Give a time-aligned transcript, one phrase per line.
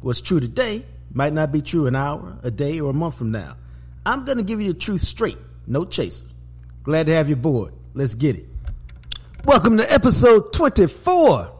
[0.00, 3.30] What's true today might not be true an hour, a day, or a month from
[3.30, 3.56] now.
[4.04, 6.26] I'm going to give you the truth straight, no chaser.
[6.82, 7.72] Glad to have you aboard.
[7.94, 8.46] Let's get it.
[9.44, 11.50] Welcome to episode 24,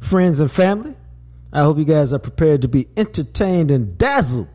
[0.00, 0.94] friends and family.
[1.52, 4.48] I hope you guys are prepared to be entertained and dazzled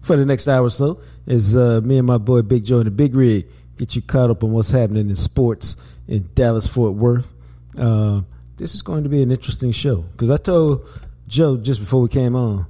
[0.00, 2.84] for the next hour or so as uh, me and my boy Big Joe in
[2.84, 5.76] the Big Rig get you caught up on what's happening in sports
[6.08, 7.32] in Dallas, Fort Worth.
[7.78, 8.22] Uh,
[8.56, 10.88] this is going to be an interesting show because I told
[11.32, 12.66] Joe just before we came on,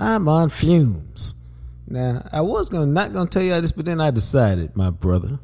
[0.00, 1.34] I'm on fumes.
[1.86, 4.88] Now I was gonna not gonna tell you all this, but then I decided, my
[4.88, 5.38] brother.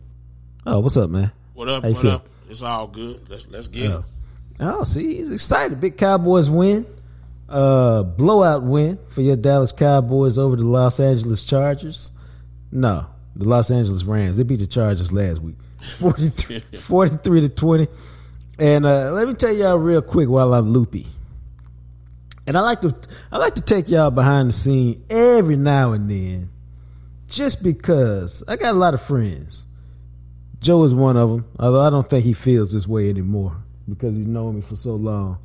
[0.66, 1.30] Oh, what's up, man?
[1.52, 1.84] What up?
[1.84, 2.10] What feel?
[2.12, 2.28] up?
[2.48, 3.28] It's all good.
[3.28, 3.98] Let's let's get Oh.
[3.98, 4.04] it.
[4.60, 5.78] Oh, see, he's excited.
[5.78, 6.86] Big Cowboys win.
[7.50, 12.10] Uh, blowout win for your Dallas Cowboys over the Los Angeles Chargers.
[12.72, 13.04] No,
[13.36, 14.38] the Los Angeles Rams.
[14.38, 15.56] They beat the Chargers last week,
[15.98, 17.88] 43, 43 to 20.
[18.58, 21.06] And uh, let me tell y'all real quick while I'm loopy.
[22.46, 22.94] And I like to
[23.32, 26.50] I like to take y'all behind the scene every now and then,
[27.28, 29.64] just because I got a lot of friends.
[30.60, 33.56] Joe is one of them, although I don't think he feels this way anymore
[33.88, 35.38] because he's known me for so long.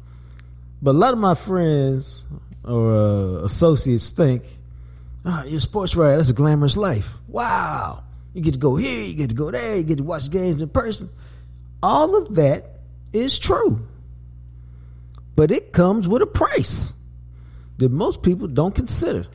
[0.81, 2.23] But a lot of my friends
[2.63, 4.43] or uh, associates think,
[5.25, 6.17] oh, you're a sports writer.
[6.17, 7.17] That's a glamorous life.
[7.27, 8.03] Wow.
[8.33, 10.61] You get to go here, you get to go there, you get to watch games
[10.61, 11.09] in person.
[11.81, 12.79] All of that
[13.11, 13.87] is true.
[15.39, 16.93] But it comes with a price
[17.77, 19.25] that most people don't consider.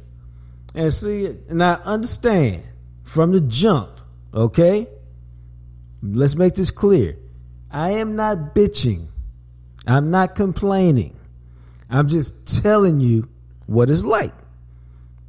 [0.74, 2.62] And see, and I understand
[3.04, 4.02] from the jump,
[4.34, 4.86] okay?
[6.02, 7.16] Let's make this clear.
[7.70, 9.06] I am not bitching.
[9.86, 11.18] I'm not complaining.
[11.88, 13.30] I'm just telling you
[13.64, 14.34] what it's like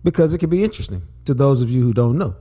[0.03, 2.35] because it can be interesting to those of you who don't know.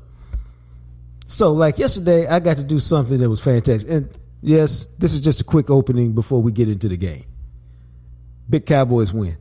[1.26, 3.88] So, like yesterday, I got to do something that was fantastic.
[3.88, 4.10] And
[4.42, 7.26] yes, this is just a quick opening before we get into the game.
[8.48, 9.36] Big Cowboys win.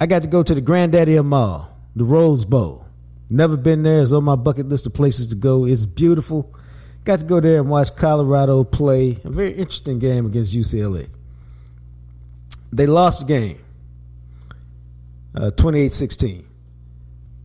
[0.00, 2.86] I got to go to the Granddaddy of all, the Rose Bowl.
[3.30, 4.00] Never been there.
[4.00, 5.66] It's on my bucket list of places to go.
[5.66, 6.54] It's beautiful.
[7.04, 11.08] Got to go there and watch Colorado play a very interesting game against UCLA.
[12.72, 13.58] They lost the game,
[15.34, 16.44] uh, 28-16.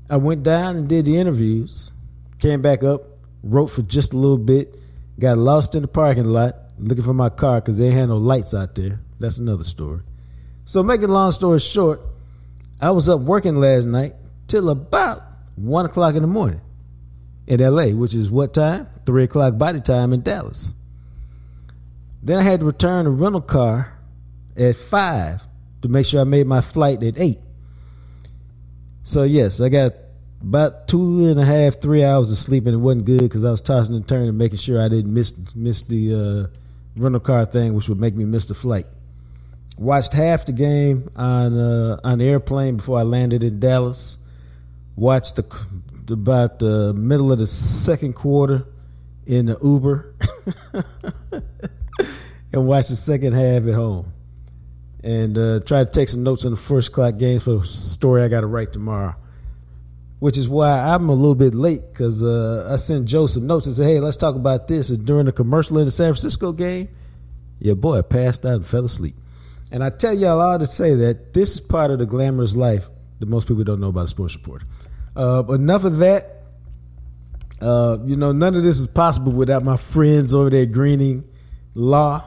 [0.10, 1.92] I went down and did the interviews,
[2.40, 3.04] came back up,
[3.42, 4.78] wrote for just a little bit,
[5.18, 8.54] got lost in the parking lot looking for my car because they had no lights
[8.54, 9.00] out there.
[9.20, 10.02] That's another story.
[10.66, 12.01] So, making long story short,
[12.81, 14.16] I was up working last night
[14.47, 15.24] till about
[15.56, 16.62] one o'clock in the morning
[17.47, 18.88] in LA, which is what time?
[19.06, 20.74] Three o'clock body time in Dallas.
[22.22, 24.00] Then I had to return a rental car
[24.56, 25.44] at five
[25.81, 27.40] to make sure I made my flight at eight.
[29.03, 29.94] So yes, I got
[30.41, 33.51] about two and a half, three hours of sleep, and it wasn't good because I
[33.51, 36.57] was tossing and turning, making sure I didn't miss miss the uh,
[36.95, 38.85] rental car thing, which would make me miss the flight.
[39.78, 44.18] Watched half the game on uh, on the airplane before I landed in Dallas.
[44.96, 45.68] Watched the,
[46.14, 48.68] about the middle of the second quarter
[49.26, 50.14] in the Uber,
[52.54, 54.14] and watched the second half at home.
[55.04, 58.24] And uh, tried to take some notes on the first clock games for a story
[58.24, 59.16] I got to write tomorrow.
[60.20, 63.66] Which is why I'm a little bit late because uh, I sent Joe some notes
[63.66, 66.52] and said, "Hey, let's talk about this." And during the commercial in the San Francisco
[66.52, 66.90] game,
[67.60, 69.16] your boy passed out and fell asleep.
[69.74, 72.88] And I tell y'all all to say that this is part of the glamorous life
[73.20, 74.68] that most people don't know about a sports reporter.
[75.16, 76.44] Uh, enough of that.
[77.60, 81.28] Uh, you know, none of this is possible without my friends over there, Greening
[81.74, 82.24] Law.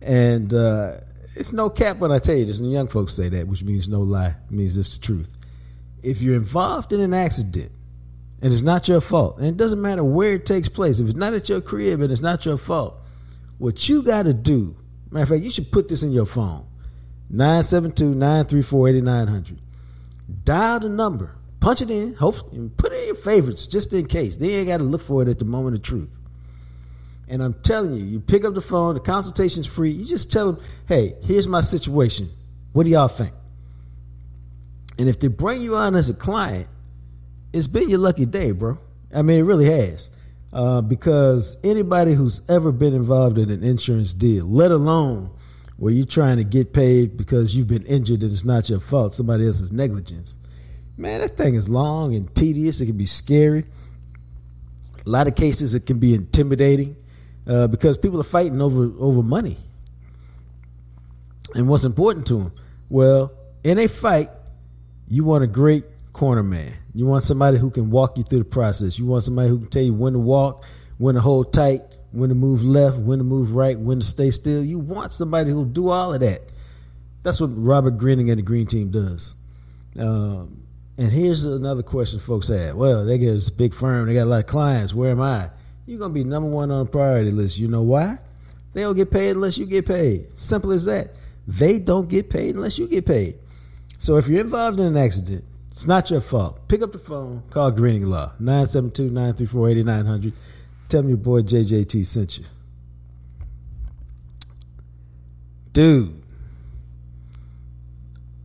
[0.00, 1.00] And uh,
[1.34, 3.88] it's no cap when I tell you this, and young folks say that, which means
[3.88, 5.36] no lie, means it's the truth.
[6.00, 7.72] If you're involved in an accident
[8.40, 11.16] and it's not your fault, and it doesn't matter where it takes place, if it's
[11.16, 12.94] not at your crib and it's not your fault,
[13.58, 14.76] what you got to do,
[15.10, 16.66] matter of fact, you should put this in your phone
[17.30, 19.60] 972 934 8900.
[20.44, 24.06] Dial the number, punch it in, hope, and put it in your favorites just in
[24.06, 24.36] case.
[24.36, 26.18] Then you ain't got to look for it at the moment of truth.
[27.28, 29.90] And I'm telling you, you pick up the phone, the consultation's free.
[29.90, 32.30] You just tell them, hey, here's my situation.
[32.72, 33.32] What do y'all think?
[34.98, 36.68] And if they bring you on as a client,
[37.52, 38.78] it's been your lucky day, bro.
[39.12, 40.10] I mean, it really has.
[40.52, 45.30] Uh, because anybody who's ever been involved in an insurance deal, let alone
[45.76, 49.14] where you're trying to get paid because you've been injured and it's not your fault,
[49.14, 50.38] somebody else's negligence,
[50.96, 52.80] Man, that thing is long and tedious.
[52.80, 53.64] It can be scary.
[55.04, 56.96] A lot of cases, it can be intimidating
[57.46, 59.58] uh, because people are fighting over over money.
[61.54, 62.52] And what's important to them?
[62.88, 63.32] Well,
[63.64, 64.30] in a fight,
[65.08, 66.74] you want a great corner man.
[66.94, 68.98] You want somebody who can walk you through the process.
[68.98, 70.64] You want somebody who can tell you when to walk,
[70.98, 71.82] when to hold tight,
[72.14, 74.62] when to move left, when to move right, when to stay still.
[74.62, 76.42] You want somebody who'll do all of that.
[77.22, 79.34] That's what Robert Greening and the Green Team does.
[79.98, 80.62] Um,
[80.96, 82.76] and here's another question folks have.
[82.76, 84.94] Well, they get this big firm, they got a lot of clients.
[84.94, 85.50] Where am I?
[85.86, 87.58] You're gonna be number one on the priority list.
[87.58, 88.18] You know why?
[88.72, 90.38] They don't get paid unless you get paid.
[90.38, 91.14] Simple as that.
[91.46, 93.38] They don't get paid unless you get paid.
[93.98, 96.68] So if you're involved in an accident, it's not your fault.
[96.68, 100.32] Pick up the phone, call Greening Law, 972-934-8900.
[100.94, 102.44] Tell me your boy JJT sent you.
[105.72, 106.22] Dude,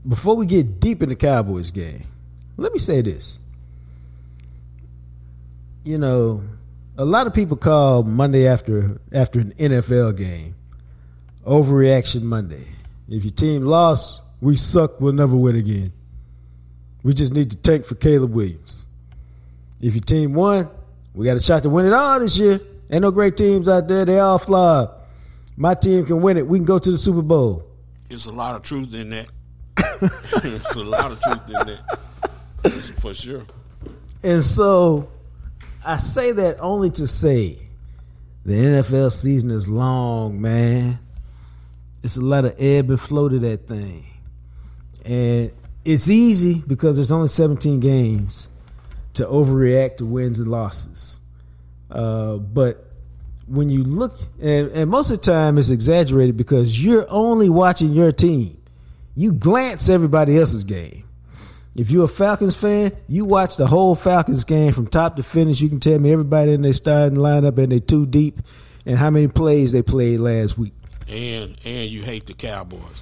[0.08, 2.08] before we get deep in the Cowboys game,
[2.58, 3.38] let me say this.
[5.84, 6.42] You know,
[6.98, 10.56] a lot of people call Monday after after an NFL game
[11.46, 12.66] overreaction Monday.
[13.08, 15.94] If your team lost, we suck, we'll never win again.
[17.04, 18.88] We just need to tank for Caleb Williams.
[19.80, 20.68] If your team won,
[21.20, 22.62] we got a shot to win it all this year.
[22.90, 24.06] Ain't no great teams out there.
[24.06, 24.90] They all flawed.
[25.58, 26.48] My team can win it.
[26.48, 27.70] We can go to the Super Bowl.
[28.08, 29.28] There's a lot of truth in that.
[30.42, 31.76] There's a lot of truth in
[32.64, 33.02] that.
[33.02, 33.46] For sure.
[34.24, 35.10] And so
[35.84, 37.58] I say that only to say
[38.46, 41.00] the NFL season is long, man.
[42.02, 44.06] It's a lot of ebb and flow to that thing.
[45.04, 45.52] And
[45.84, 48.49] it's easy because there's only 17 games
[49.20, 51.20] to overreact to wins and losses.
[51.90, 52.86] Uh, but
[53.48, 57.94] when you look, and, and most of the time it's exaggerated because you're only watching
[57.94, 58.62] your team.
[59.16, 61.04] You glance everybody else's game.
[61.76, 65.62] If you're a Falcons fan, you watch the whole Falcons game from top to finish.
[65.62, 68.40] You can tell me everybody in their starting lineup and they're too deep
[68.86, 70.74] and how many plays they played last week.
[71.08, 73.02] And and you hate the Cowboys.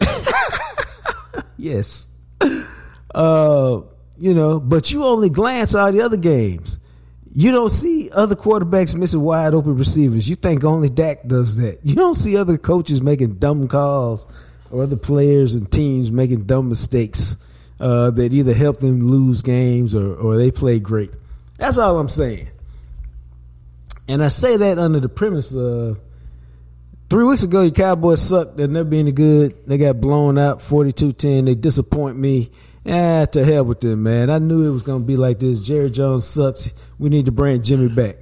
[1.56, 2.08] yes.
[3.14, 3.80] Uh,
[4.18, 6.78] you know, but you only glance all the other games.
[7.36, 10.28] You don't see other quarterbacks missing wide open receivers.
[10.28, 11.80] You think only Dak does that.
[11.82, 14.26] You don't see other coaches making dumb calls
[14.70, 17.36] or other players and teams making dumb mistakes
[17.80, 21.10] uh, that either help them lose games or, or they play great.
[21.58, 22.50] That's all I'm saying.
[24.06, 25.98] And I say that under the premise of
[27.08, 28.56] three weeks ago, your Cowboys sucked.
[28.56, 29.64] They're never being any good.
[29.66, 31.46] They got blown out 42 10.
[31.46, 32.50] They disappoint me.
[32.86, 34.28] Ah, to hell with them, man.
[34.28, 35.60] I knew it was going to be like this.
[35.60, 36.70] Jerry Jones sucks.
[36.98, 38.16] We need to bring Jimmy back.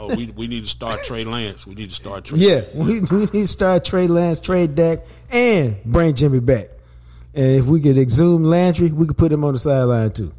[0.00, 1.66] Oh, we, we need to start Trey Lance.
[1.66, 2.38] We need to start Trey.
[2.38, 5.00] Yeah, we, we need to start Trey Lance, trade Dak,
[5.30, 6.68] and bring Jimmy back.
[7.34, 10.32] And if we could exhume Landry, we could put him on the sideline too.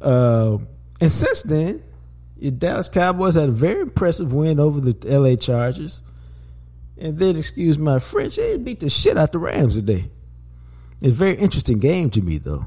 [0.00, 0.58] Uh,
[1.00, 1.82] and since then,
[2.38, 6.02] your Dallas Cowboys had a very impressive win over the LA Chargers.
[6.98, 10.04] And then, excuse my French, they beat the shit out the Rams today.
[11.00, 12.66] It's a very interesting game to me, though.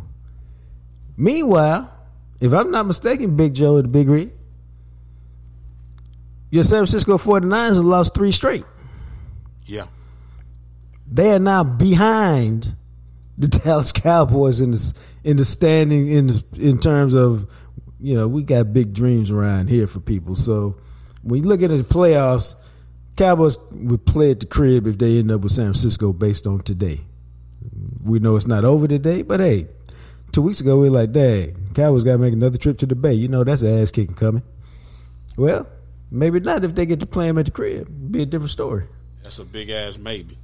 [1.15, 1.94] Meanwhile,
[2.39, 4.31] if I'm not mistaken, Big Joe at the Big Rig,
[6.50, 8.65] your San Francisco 49ers have lost three straight.
[9.65, 9.85] Yeah.
[11.09, 12.75] They are now behind
[13.38, 14.94] the Dallas Cowboys in the
[15.24, 17.49] in the standing in the, in terms of
[17.99, 20.35] you know we got big dreams around here for people.
[20.35, 20.78] So
[21.21, 22.56] when you look at the playoffs,
[23.16, 26.59] Cowboys would play at the crib if they end up with San Francisco based on
[26.59, 27.02] today.
[28.04, 29.68] We know it's not over today, but hey,
[30.31, 32.95] two weeks ago we were like, "Dang, Cowboys got to make another trip to the
[32.95, 34.44] Bay." You know that's an ass kicking coming.
[35.38, 35.68] Well,
[36.12, 37.81] maybe not if they get to play them at the crib.
[37.88, 38.86] It'd be a different story.
[39.24, 40.38] That's a big ass maybe.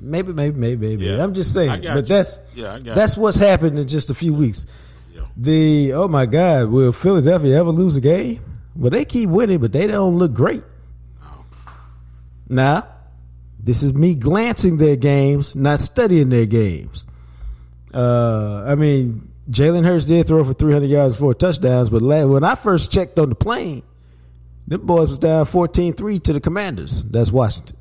[0.00, 1.04] Maybe, maybe, maybe, maybe.
[1.06, 1.22] Yeah.
[1.24, 1.70] I'm just saying.
[1.70, 2.14] I got But you.
[2.14, 4.64] that's Yeah, that's what's happened in just a few weeks.
[5.12, 5.22] Yeah.
[5.36, 8.44] The oh my God, will Philadelphia ever lose a game?
[8.76, 10.62] Well, they keep winning, but they don't look great.
[12.48, 12.86] Now,
[13.68, 17.06] this is me glancing their games, not studying their games.
[17.92, 22.54] Uh, I mean, Jalen Hurts did throw for 300 yards, four touchdowns, but when I
[22.54, 23.82] first checked on the plane,
[24.66, 27.04] them boys was down 14-3 to the Commanders.
[27.04, 27.76] That's Washington.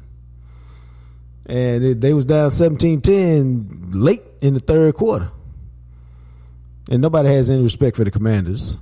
[1.45, 5.31] And they was down 17-10 late in the third quarter.
[6.91, 8.77] And nobody has any respect for the Commanders.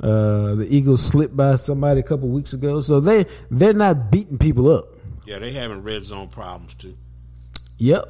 [0.00, 4.38] Uh, the Eagles slipped by somebody a couple weeks ago, so they they're not beating
[4.38, 4.86] people up.
[5.28, 6.96] Yeah, they having red zone problems too.
[7.76, 8.08] Yep.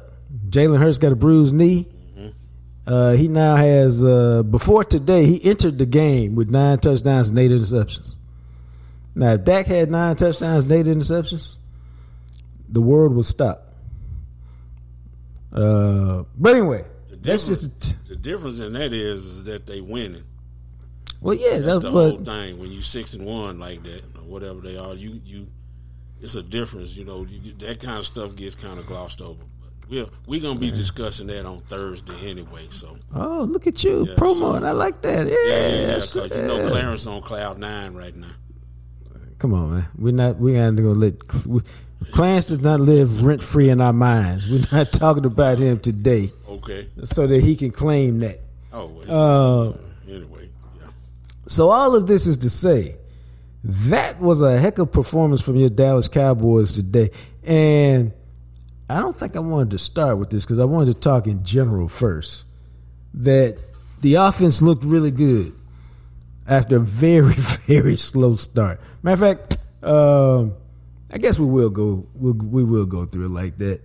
[0.49, 1.87] Jalen Hurts got a bruised knee.
[2.87, 7.37] Uh, he now has, uh, before today, he entered the game with nine touchdowns and
[7.37, 8.15] eight interceptions.
[9.13, 11.57] Now, if Dak had nine touchdowns and eight interceptions,
[12.69, 13.73] the world would stop.
[15.51, 18.07] Uh, but anyway, The that's difference, just.
[18.07, 20.23] the difference in that is, is that they winning.
[21.21, 22.57] Well, yeah, That's that's, the whole thing.
[22.59, 25.47] When you six and one like that, or whatever they are, you you,
[26.21, 26.95] it's a difference.
[26.95, 29.43] You know, you, that kind of stuff gets kind of glossed over.
[29.61, 32.65] But we're we're gonna be discussing that on Thursday anyway.
[32.69, 34.61] So oh, look at you Yeah, promoting.
[34.61, 35.27] so- I like that.
[35.27, 36.69] Yeah, yeah, yeah, because you know yeah.
[36.69, 38.27] Clarence on cloud nine right now.
[39.37, 39.87] Come on, man.
[39.97, 40.37] We're not.
[40.37, 41.45] We ain't gonna let.
[41.45, 41.61] We,
[42.11, 44.49] Clarence does not live rent free in our minds.
[44.49, 46.87] We're not talking about him today, Okay.
[47.03, 48.39] so that he can claim that.
[48.71, 48.99] Oh.
[49.01, 50.49] Uh, anyway,
[50.79, 50.87] yeah.
[51.47, 52.95] So all of this is to say
[53.63, 57.11] that was a heck of a performance from your Dallas Cowboys today.
[57.43, 58.13] And
[58.89, 61.43] I don't think I wanted to start with this because I wanted to talk in
[61.43, 62.45] general first.
[63.15, 63.57] That
[64.01, 65.53] the offense looked really good
[66.47, 68.79] after a very, very slow start.
[69.03, 70.53] Matter of fact, um,
[71.11, 73.81] I guess we will go we'll, we will go through it like that.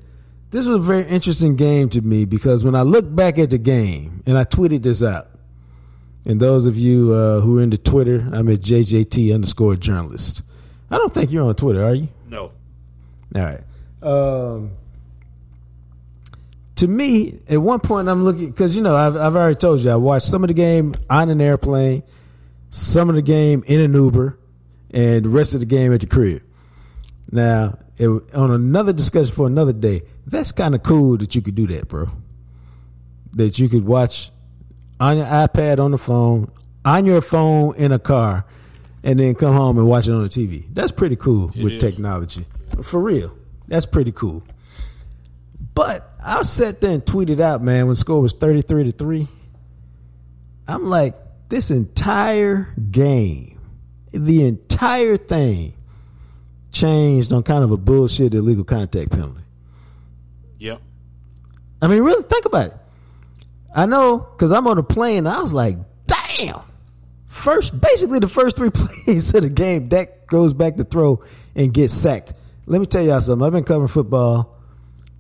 [0.50, 3.58] This was a very interesting game to me because when I look back at the
[3.58, 5.28] game and I tweeted this out,
[6.26, 10.42] and those of you uh, who are into Twitter, I'm at JJT underscore journalist.
[10.90, 12.08] I don't think you're on Twitter, are you?
[12.28, 12.52] No.
[13.34, 13.60] All right.
[14.02, 14.70] Um,
[16.76, 19.90] to me, at one point, I'm looking because you know I've I've already told you
[19.90, 22.02] I watched some of the game on an airplane,
[22.70, 24.38] some of the game in an Uber,
[24.90, 26.42] and the rest of the game at the crib.
[27.30, 31.54] Now, it, on another discussion for another day, that's kind of cool that you could
[31.54, 32.10] do that, bro.
[33.32, 34.30] That you could watch
[35.00, 36.50] on your iPad on the phone,
[36.84, 38.44] on your phone in a car,
[39.02, 40.66] and then come home and watch it on the TV.
[40.72, 41.80] That's pretty cool with is.
[41.80, 42.46] technology.
[42.82, 43.36] For real.
[43.68, 44.42] That's pretty cool.
[45.74, 49.26] But I sat there and tweeted out, man, when the score was 33 to 3.
[50.66, 51.14] I'm like,
[51.48, 53.60] this entire game,
[54.12, 55.74] the entire thing
[56.72, 59.42] changed on kind of a bullshit illegal contact penalty.
[60.58, 60.80] Yep.
[61.82, 62.76] I mean, really, think about it.
[63.74, 65.18] I know because I'm on a plane.
[65.18, 65.76] And I was like,
[66.06, 66.60] damn.
[67.26, 71.22] First, basically, the first three plays of the game, Dak goes back to throw
[71.54, 72.32] and gets sacked.
[72.66, 73.44] Let me tell y'all something.
[73.44, 74.56] I've been covering football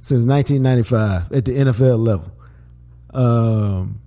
[0.00, 2.32] since 1995 at the NFL level.
[3.12, 4.00] Um,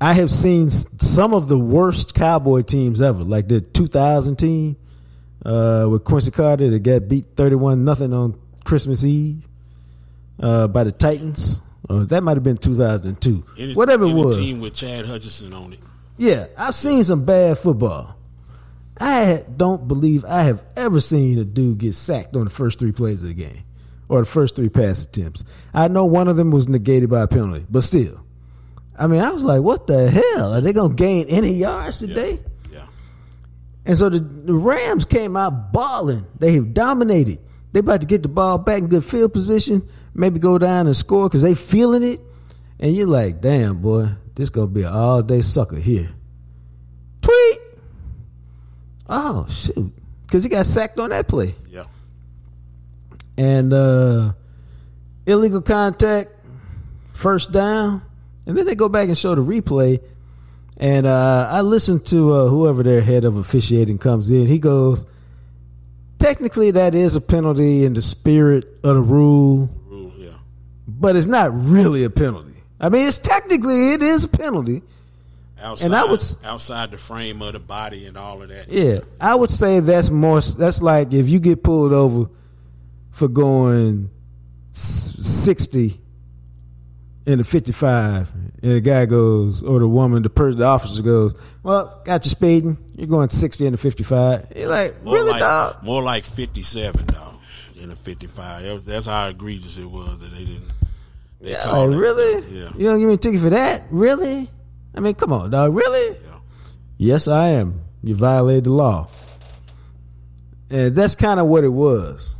[0.00, 4.76] I have seen some of the worst Cowboy teams ever, like the 2000 team
[5.46, 9.46] uh, with Quincy Carter that got beat 31 nothing on Christmas Eve
[10.40, 11.60] uh, by the Titans.
[11.92, 13.44] Uh, that might have been 2002.
[13.58, 14.38] Any, Whatever it was.
[14.38, 15.80] team with Chad Hutchinson on it.
[16.16, 18.16] Yeah, I've seen some bad football.
[18.98, 22.92] I don't believe I have ever seen a dude get sacked on the first three
[22.92, 23.64] plays of the game
[24.08, 25.44] or the first three pass attempts.
[25.74, 28.24] I know one of them was negated by a penalty, but still.
[28.98, 30.52] I mean, I was like, what the hell?
[30.54, 32.38] Are they going to gain any yards today?
[32.70, 32.84] Yeah.
[33.86, 36.26] And so the, the Rams came out balling.
[36.38, 37.38] They have dominated.
[37.72, 40.96] They about to get the ball back in good field position, maybe go down and
[40.96, 42.20] score because they feeling it.
[42.80, 46.08] And you're like, damn, boy, this gonna be an all day sucker here.
[47.20, 47.58] Tweet.
[49.08, 49.92] Oh shoot,
[50.26, 51.84] because he got sacked on that play Yeah.
[53.36, 54.32] and uh,
[55.26, 56.30] illegal contact,
[57.12, 58.02] first down,
[58.46, 60.00] and then they go back and show the replay.
[60.78, 64.46] And uh, I listened to uh, whoever their head of officiating comes in.
[64.46, 65.04] He goes,
[66.18, 69.68] technically that is a penalty in the spirit of the rule.
[71.02, 72.54] But it's not really a penalty.
[72.80, 74.82] I mean, it's technically it is a penalty.
[75.60, 78.68] Outside, And I would outside the frame of the body and all of that.
[78.68, 80.40] Yeah, I would say that's more.
[80.40, 82.30] That's like if you get pulled over
[83.10, 84.10] for going
[84.70, 86.00] sixty
[87.26, 88.32] in the fifty-five,
[88.62, 92.30] and the guy goes, or the woman, the person, the officer goes, "Well, got you
[92.30, 92.78] speeding.
[92.96, 95.82] You're going sixty in a fifty-five." You're like, More really, like, dog?
[95.84, 97.34] More like 57, dog,
[97.80, 98.62] in the 55.
[98.62, 100.70] That was, that's how egregious it was that they didn't.
[101.42, 102.40] They Yeah, called like, that really?
[102.42, 102.52] stuff.
[102.52, 102.70] Yeah.
[102.78, 103.82] You don't give me a ticket for that?
[103.90, 104.50] Really?
[104.94, 105.74] I mean, come on, dog.
[105.74, 106.16] Really?
[106.24, 106.38] Yeah.
[106.96, 107.80] Yes, I am.
[108.02, 109.08] You violated the law.
[110.70, 112.34] And that's kind of what it was.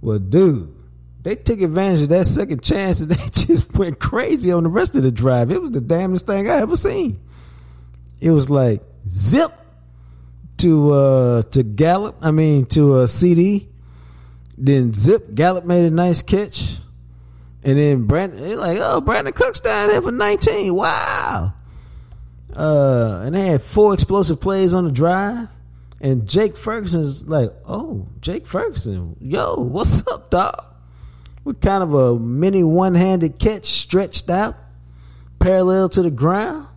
[0.00, 0.74] Well, dude,
[1.22, 4.96] they took advantage of that second chance and they just went crazy on the rest
[4.96, 5.50] of the drive.
[5.50, 7.20] It was the damnedest thing I ever seen.
[8.20, 9.52] It was like zip
[10.58, 13.66] to uh to Gallup, I mean to uh CeeDee.
[14.58, 16.76] Then zip Gallup made a nice catch.
[17.62, 20.74] And then Brandin, they're like, oh, Brandin Cooks down there for 19.
[20.74, 21.52] Wow.
[22.56, 25.48] Uh, and they had four explosive plays on the drive.
[26.00, 30.64] And Jake Ferguson's like, oh, Jake Ferguson, yo, what's up, dog?
[31.44, 34.56] With kind of a mini one handed catch stretched out,
[35.38, 36.68] parallel to the ground.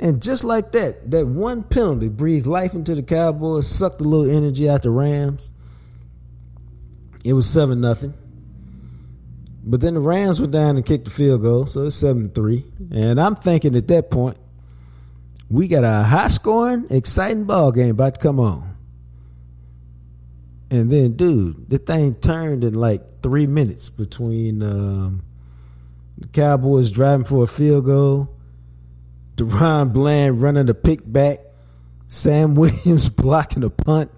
[0.00, 4.28] And just like that, that one penalty breathed life into the Cowboys, sucked a little
[4.28, 5.52] energy out the Rams.
[7.24, 8.14] It was 7 nothing.
[9.64, 12.64] But then the Rams went down and kicked the field goal, so it's seven three.
[12.90, 14.36] And I'm thinking at that point,
[15.48, 18.76] we got a high scoring, exciting ball game about to come on.
[20.70, 25.22] And then, dude, the thing turned in like three minutes between um,
[26.16, 28.34] the Cowboys driving for a field goal,
[29.36, 31.40] DaRon Bland running the pick back,
[32.08, 34.10] Sam Williams blocking a punt,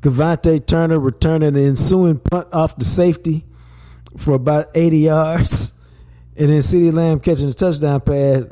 [0.00, 3.46] KaVontae Turpin returning the ensuing punt off the safety
[4.16, 5.72] for about 80 yards,
[6.36, 8.44] and then CeeDee Lamb catching a touchdown pass.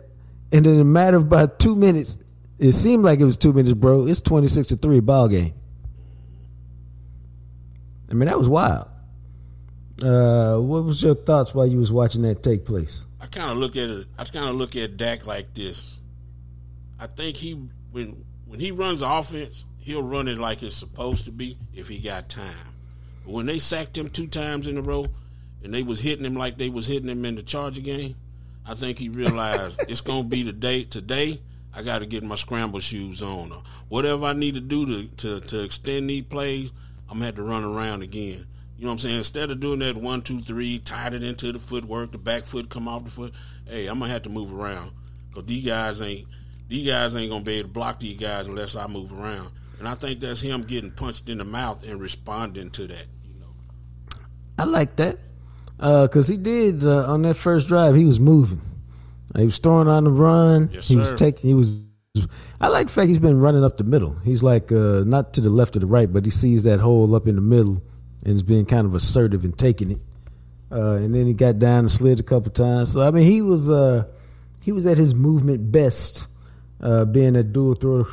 [0.52, 2.18] And in a matter of about two minutes,
[2.58, 4.06] it seemed like it was two minutes, bro.
[4.06, 5.54] It's 26 to 3 ball game.
[8.10, 8.88] I mean, that was wild.
[10.02, 13.06] Uh, what was your thoughts while you was watching that take place?
[13.20, 14.06] I kind of look at it.
[14.18, 15.96] I kind of look at Dak like this.
[16.98, 17.52] I think he
[17.92, 21.98] when when he runs offense, he'll run it like it's supposed to be if he
[21.98, 22.74] got time.
[23.24, 25.06] But when they sacked him two times in a row,
[25.62, 28.16] and they was hitting him like they was hitting him in the Charger game,
[28.66, 31.40] I think he realized it's gonna be the day today.
[31.72, 35.16] I got to get my scramble shoes on, or whatever I need to do to,
[35.16, 36.72] to to extend these plays.
[37.08, 38.46] I'm gonna have to run around again.
[38.76, 39.16] You know what I'm saying?
[39.18, 42.70] Instead of doing that one, two, three, tied it into the footwork, the back foot
[42.70, 43.34] come off the foot.
[43.68, 44.92] Hey, I'm gonna have to move around
[45.28, 46.26] because these guys ain't
[46.68, 49.50] these guys ain't gonna be able to block these guys unless I move around.
[49.78, 53.06] And I think that's him getting punched in the mouth and responding to that.
[53.26, 53.46] You know,
[54.58, 55.18] I like that
[55.80, 57.94] because uh, he did uh, on that first drive.
[57.94, 58.60] He was moving.
[59.36, 60.70] He was throwing on the run.
[60.72, 61.48] Yes, he was taking.
[61.48, 61.82] He was.
[62.60, 64.16] I like the fact he's been running up the middle.
[64.24, 67.14] He's like uh, not to the left or the right, but he sees that hole
[67.14, 67.82] up in the middle
[68.26, 69.98] and is being kind of assertive and taking it.
[70.70, 72.92] Uh, and then he got down and slid a couple times.
[72.92, 74.04] So I mean, he was uh,
[74.60, 76.26] he was at his movement best,
[76.80, 78.06] uh, being a dual throw,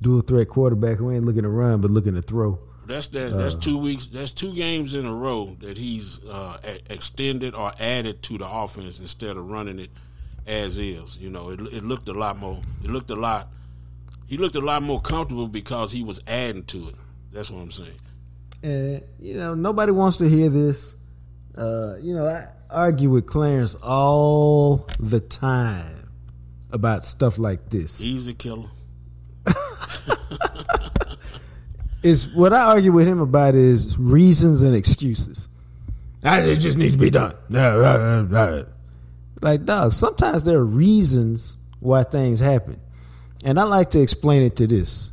[0.00, 2.58] dual threat quarterback who ain't looking to run but looking to throw.
[2.86, 3.36] That's that.
[3.36, 4.06] That's two weeks.
[4.06, 6.58] That's two games in a row that he's uh,
[6.88, 9.90] extended or added to the offense instead of running it
[10.46, 11.16] as is.
[11.18, 12.60] You know, it, it looked a lot more.
[12.82, 13.48] It looked a lot.
[14.26, 16.94] He looked a lot more comfortable because he was adding to it.
[17.32, 17.98] That's what I'm saying.
[18.62, 20.94] And you know, nobody wants to hear this.
[21.56, 26.08] Uh, you know, I argue with Clarence all the time
[26.70, 27.98] about stuff like this.
[27.98, 28.68] He's a killer.
[32.02, 35.48] Is what I argue with him about is reasons and excuses.
[36.22, 37.34] It just needs to be done.
[39.42, 42.80] Like, dog, sometimes there are reasons why things happen.
[43.44, 45.12] And I like to explain it to this.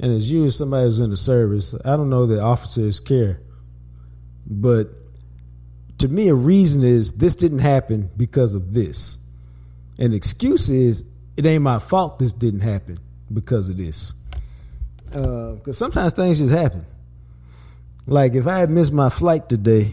[0.00, 3.40] And as you, as somebody who's in the service, I don't know that officers care.
[4.46, 4.88] But
[5.98, 9.18] to me, a reason is this didn't happen because of this.
[9.98, 11.04] An excuse is
[11.36, 12.98] it ain't my fault this didn't happen
[13.32, 14.14] because of this.
[15.10, 16.84] Because sometimes things just happen.
[18.06, 19.92] Like if I had missed my flight today,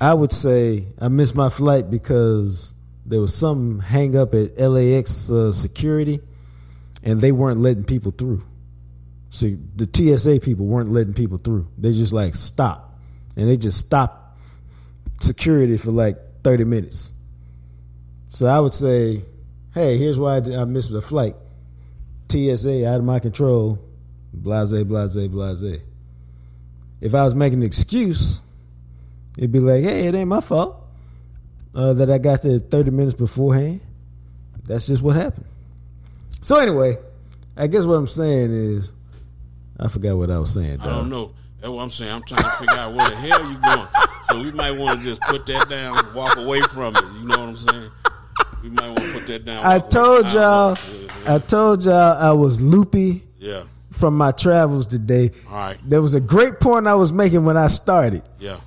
[0.00, 2.72] I would say I missed my flight because
[3.04, 6.20] there was some hang up at LAX uh, security
[7.02, 8.42] and they weren't letting people through.
[9.30, 11.68] See, the TSA people weren't letting people through.
[11.78, 12.98] They just like stop,
[13.36, 14.38] and they just stopped
[15.20, 17.12] security for like thirty minutes.
[18.28, 19.24] So I would say,
[19.72, 21.36] "Hey, here's why I missed the flight.
[22.30, 23.78] TSA out of my control.
[24.32, 25.80] Blase, blase, blase."
[27.00, 28.40] If I was making an excuse,
[29.36, 30.76] it'd be like, "Hey, it ain't my fault
[31.74, 33.80] uh, that I got there thirty minutes beforehand.
[34.64, 35.46] That's just what happened."
[36.42, 36.98] So anyway,
[37.56, 38.92] I guess what I'm saying is,
[39.78, 40.80] I forgot what I was saying.
[40.80, 41.32] I don't know.
[41.60, 42.12] That's what I'm saying.
[42.12, 43.88] I'm trying to figure out where the hell you going.
[44.24, 47.04] So we might want to just put that down, walk away from it.
[47.20, 47.90] You know what I'm saying?
[48.62, 49.64] We might want to put that down.
[49.64, 50.78] I told I y'all.
[51.26, 53.62] I told y'all I was loopy Yeah.
[53.90, 55.32] from my travels today.
[55.48, 55.78] All right.
[55.84, 58.22] There was a great point I was making when I started.
[58.38, 58.58] Yeah.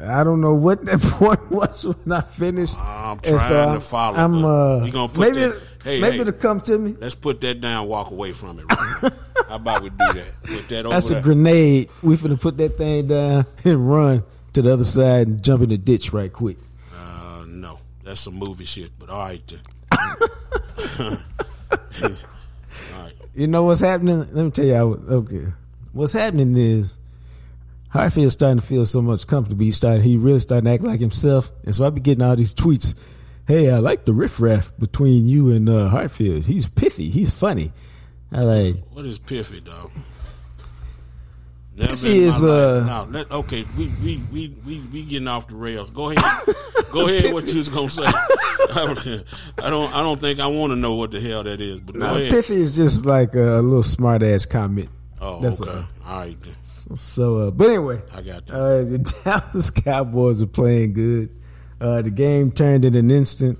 [0.00, 2.78] I don't know what that point was when I finished.
[2.78, 6.16] I'm trying so to follow, I'm uh, you gonna put maybe that- it- hey, maybe
[6.16, 6.20] hey.
[6.22, 6.96] it'll come to me.
[7.00, 7.88] Let's put that down.
[7.88, 8.64] Walk away from it.
[8.70, 9.12] Right?
[9.48, 10.32] How about we do that?
[10.44, 11.88] Put that over That's a grenade.
[12.02, 15.70] We finna put that thing down and run to the other side and jump in
[15.70, 16.58] the ditch right quick.
[18.08, 18.90] That's some movie shit.
[18.98, 19.60] But all right, then.
[20.98, 21.16] all
[23.02, 23.12] right.
[23.34, 24.20] You know what's happening?
[24.20, 24.74] Let me tell you.
[24.74, 25.52] Okay,
[25.92, 26.94] what's happening is
[27.90, 29.62] Hartfield's starting to feel so much comfortable.
[29.62, 30.04] He started.
[30.04, 32.98] He really starting to act like himself, and so I be getting all these tweets.
[33.46, 36.46] Hey, I like the riffraff between you and uh, Hartfield.
[36.46, 37.10] He's pithy.
[37.10, 37.72] He's funny.
[38.32, 38.76] I like.
[38.92, 39.90] What is pithy, dog?
[41.78, 43.64] Never is, uh, no, let, okay.
[43.76, 45.90] We, we we we we getting off the rails.
[45.90, 46.24] Go ahead,
[46.90, 47.32] go ahead.
[47.32, 48.02] What you was gonna say?
[48.04, 51.78] I don't I don't think I want to know what the hell that is.
[51.78, 54.88] But No, pithy is just like a, little smart ass comment.
[55.20, 55.70] Oh, That's okay.
[55.70, 55.84] all.
[56.06, 56.36] All right.
[56.62, 58.54] So, uh, but anyway, I got that.
[58.54, 61.30] uh, the Dallas Cowboys are playing good.
[61.80, 63.56] Uh, the game turned in an instant,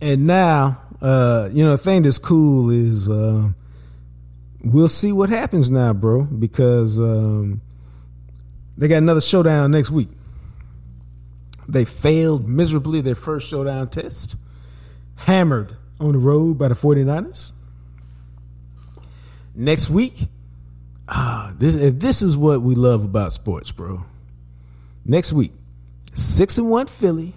[0.00, 3.50] and now, uh, you know, the thing that's cool is uh,
[4.62, 7.60] we'll see what happens now, bro, because um,
[8.76, 10.08] they got another showdown next week.
[11.68, 14.36] They failed miserably their first showdown test,
[15.16, 17.52] hammered on the road by the 49ers.
[19.54, 20.28] Next week,
[21.08, 24.04] ah, this this is what we love about sports, bro.
[25.04, 25.52] Next week,
[26.14, 27.34] six and one Philly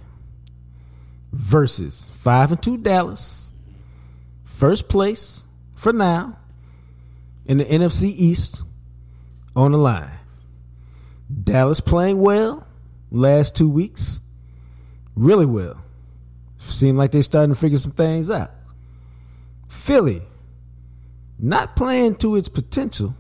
[1.32, 3.52] versus five and two Dallas.
[4.44, 6.38] First place for now
[7.52, 8.64] in the NFC East
[9.58, 10.18] on the line.
[11.44, 12.66] Dallas playing well
[13.12, 14.22] last two weeks,
[15.18, 15.76] really well.
[16.60, 18.52] Seem like they're starting to figure some things out.
[19.68, 20.22] Philly
[21.38, 23.16] not playing to its potential,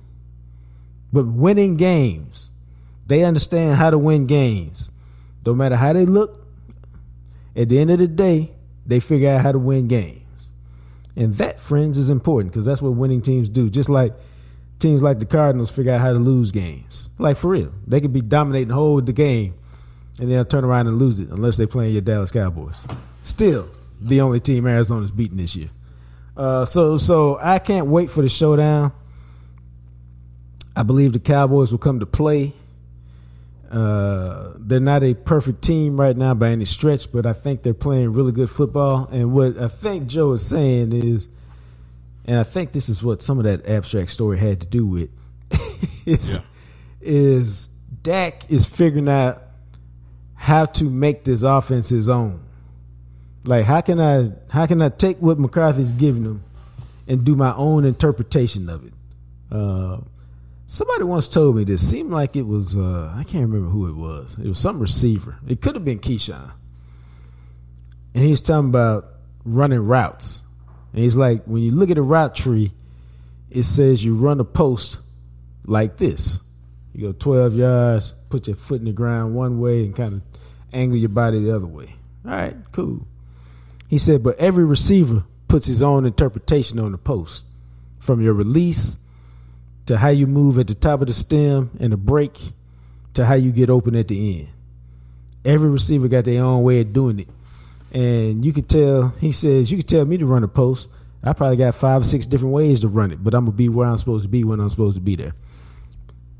[1.11, 2.51] but winning games.
[3.07, 4.93] They understand how to win games.
[5.45, 6.47] No matter how they look,
[7.53, 8.51] at the end of the day,
[8.85, 10.20] they figure out how to win games.
[11.15, 13.69] And that, friends, is important because that's what winning teams do.
[13.69, 14.13] Just like
[14.79, 17.09] teams like the Cardinals figure out how to lose games.
[17.17, 17.71] Like for real.
[17.85, 19.55] They could be dominating whole the game
[20.19, 22.87] and they'll turn around and lose it unless they're playing your Dallas Cowboys.
[23.23, 23.69] Still,
[23.99, 25.69] the only team Arizona's beating this year.
[26.35, 28.93] Uh, so so I can't wait for the showdown.
[30.75, 32.53] I believe the Cowboys will come to play.
[33.71, 37.73] Uh, they're not a perfect team right now by any stretch, but I think they're
[37.73, 39.07] playing really good football.
[39.11, 41.29] And what I think Joe is saying is,
[42.25, 45.09] and I think this is what some of that abstract story had to do with,
[46.05, 46.41] is, Yeah.
[47.01, 47.67] is
[48.03, 49.41] Dak is figuring out
[50.35, 52.41] how to make this offense his own.
[53.45, 56.43] Like how can I how can I take what McCarthy's giving him
[57.07, 58.93] and do my own interpretation of it?
[59.51, 59.99] Uh,
[60.71, 61.87] somebody once told me this.
[61.87, 64.39] Seemed like it was uh, I can't remember who it was.
[64.39, 65.37] It was some receiver.
[65.47, 66.51] It could have been Keyshawn.
[68.15, 69.05] And he was talking about
[69.43, 70.41] running routes.
[70.93, 72.71] And he's like, when you look at a route tree,
[73.49, 74.99] it says you run a post
[75.65, 76.41] like this.
[76.93, 80.21] You go 12 yards, put your foot in the ground one way, and kind of
[80.73, 81.95] angle your body the other way.
[82.25, 83.07] All right, cool.
[83.89, 87.45] He said, but every receiver puts his own interpretation on the post,
[87.99, 88.97] from your release
[89.87, 92.37] to how you move at the top of the stem and the break
[93.13, 94.49] to how you get open at the end.
[95.43, 97.27] Every receiver got their own way of doing it.
[97.93, 100.89] And you could tell, he says, you could tell me to run a post.
[101.23, 103.69] I probably got five or six different ways to run it, but I'm gonna be
[103.69, 105.33] where I'm supposed to be when I'm supposed to be there.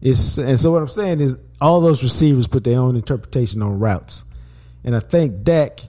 [0.02, 3.78] It's and so what I'm saying is all those receivers put their own interpretation on
[3.78, 4.26] routes,
[4.84, 5.82] and I think Dak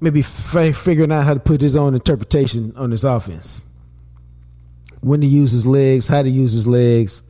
[0.00, 3.63] maybe f- figuring out how to put his own interpretation on his offense.
[5.04, 7.22] When to use his legs, how to use his legs,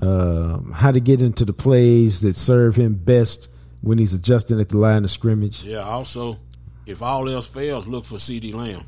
[0.00, 3.48] um, how to get into the plays that serve him best
[3.82, 5.62] when he's adjusting at the line of scrimmage.
[5.64, 5.78] Yeah.
[5.78, 6.38] Also,
[6.86, 8.82] if all else fails, look for CeeDee Lamb.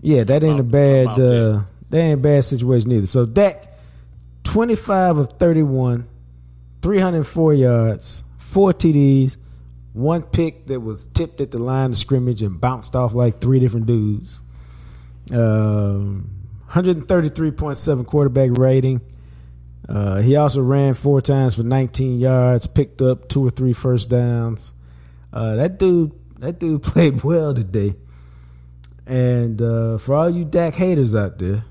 [0.00, 1.50] Yeah, that ain't a bad about that.
[1.54, 3.06] uh, that ain't a bad situation either.
[3.06, 3.66] So Dak,
[4.42, 6.06] twenty five of thirty one,
[6.82, 9.36] three hundred four yards, four TDs,
[9.94, 13.60] one pick that was tipped at the line of scrimmage and bounced off like three
[13.60, 14.40] different dudes.
[15.32, 16.30] Um,
[16.74, 19.00] 133.7 quarterback rating.
[19.88, 24.08] Uh, he also ran four times for 19 yards, picked up two or three first
[24.08, 24.72] downs.
[25.32, 26.10] Uh, that dude,
[26.40, 27.94] that dude played well today.
[29.06, 31.64] And uh, for all you Dak haters out there,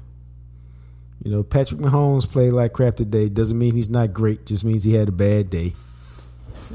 [1.22, 3.28] you know Patrick Mahomes played like crap today.
[3.28, 4.46] Doesn't mean he's not great.
[4.46, 5.74] Just means he had a bad day.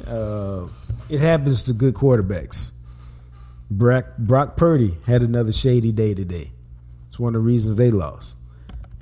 [0.06, 0.66] Uh,
[1.08, 2.72] it happens to good quarterbacks.
[3.70, 6.52] Brock, Brock Purdy had another shady day today.
[7.18, 8.36] It's one of the reasons they lost.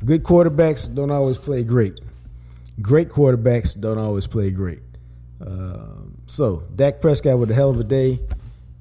[0.03, 2.01] Good quarterbacks don't always play great.
[2.81, 4.81] Great quarterbacks don't always play great.
[5.39, 8.21] Um, so Dak Prescott with a hell of a day,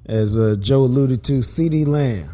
[0.06, 1.40] as uh, Joe alluded to.
[1.40, 2.34] CeeDee Lamb,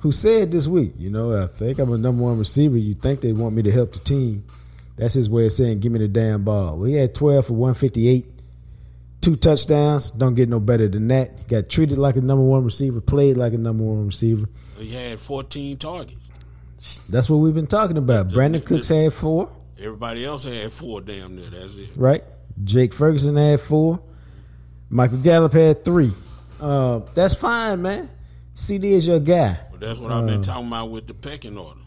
[0.00, 2.76] who said this week, you know, I think I'm a number one receiver.
[2.76, 4.44] You think they want me to help the team?
[4.96, 7.54] That's his way of saying, "Give me the damn ball." Well, he had 12 for
[7.54, 8.26] 158,
[9.22, 10.10] two touchdowns.
[10.10, 11.48] Don't get no better than that.
[11.48, 14.46] Got treated like a number one receiver, played like a number one receiver.
[14.78, 16.30] He had 14 targets.
[17.08, 18.28] That's what we've been talking about.
[18.28, 21.50] Brandin Cooks had four, Everybody else had four damn near.
[21.50, 21.90] That's it.
[21.96, 22.24] right?
[22.64, 24.00] Jake Ferguson had four.
[24.88, 26.12] Michael Gallup had three.
[26.60, 28.08] Uh, that's fine, man.
[28.54, 29.58] CeeDee is your guy.
[29.70, 31.80] But that's what I've been talking about with the pecking order.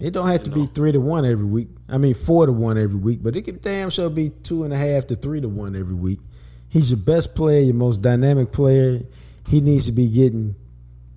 [0.00, 1.68] It don't have to You be three to one every week.
[1.88, 4.72] I mean, four to one every week, but it can damn sure be two and
[4.72, 6.20] a half to three to one every week.
[6.68, 9.00] He's your best player, your most dynamic player.
[9.48, 10.54] He needs to be getting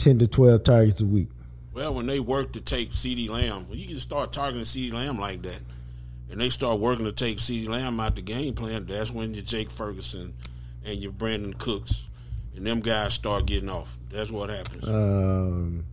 [0.03, 1.29] ten to twelve targets a week.
[1.73, 5.17] Well, when they work to take CeeDee Lamb, when you can start targeting CeeDee Lamb
[5.17, 5.59] like that,
[6.29, 9.43] and they start working to take CeeDee Lamb out the game plan, that's when your
[9.43, 10.33] Jake Ferguson
[10.85, 12.07] and your Brandin Cooks
[12.55, 13.97] and them guys start getting off.
[14.11, 14.87] That's what happens.
[14.87, 15.85] Um,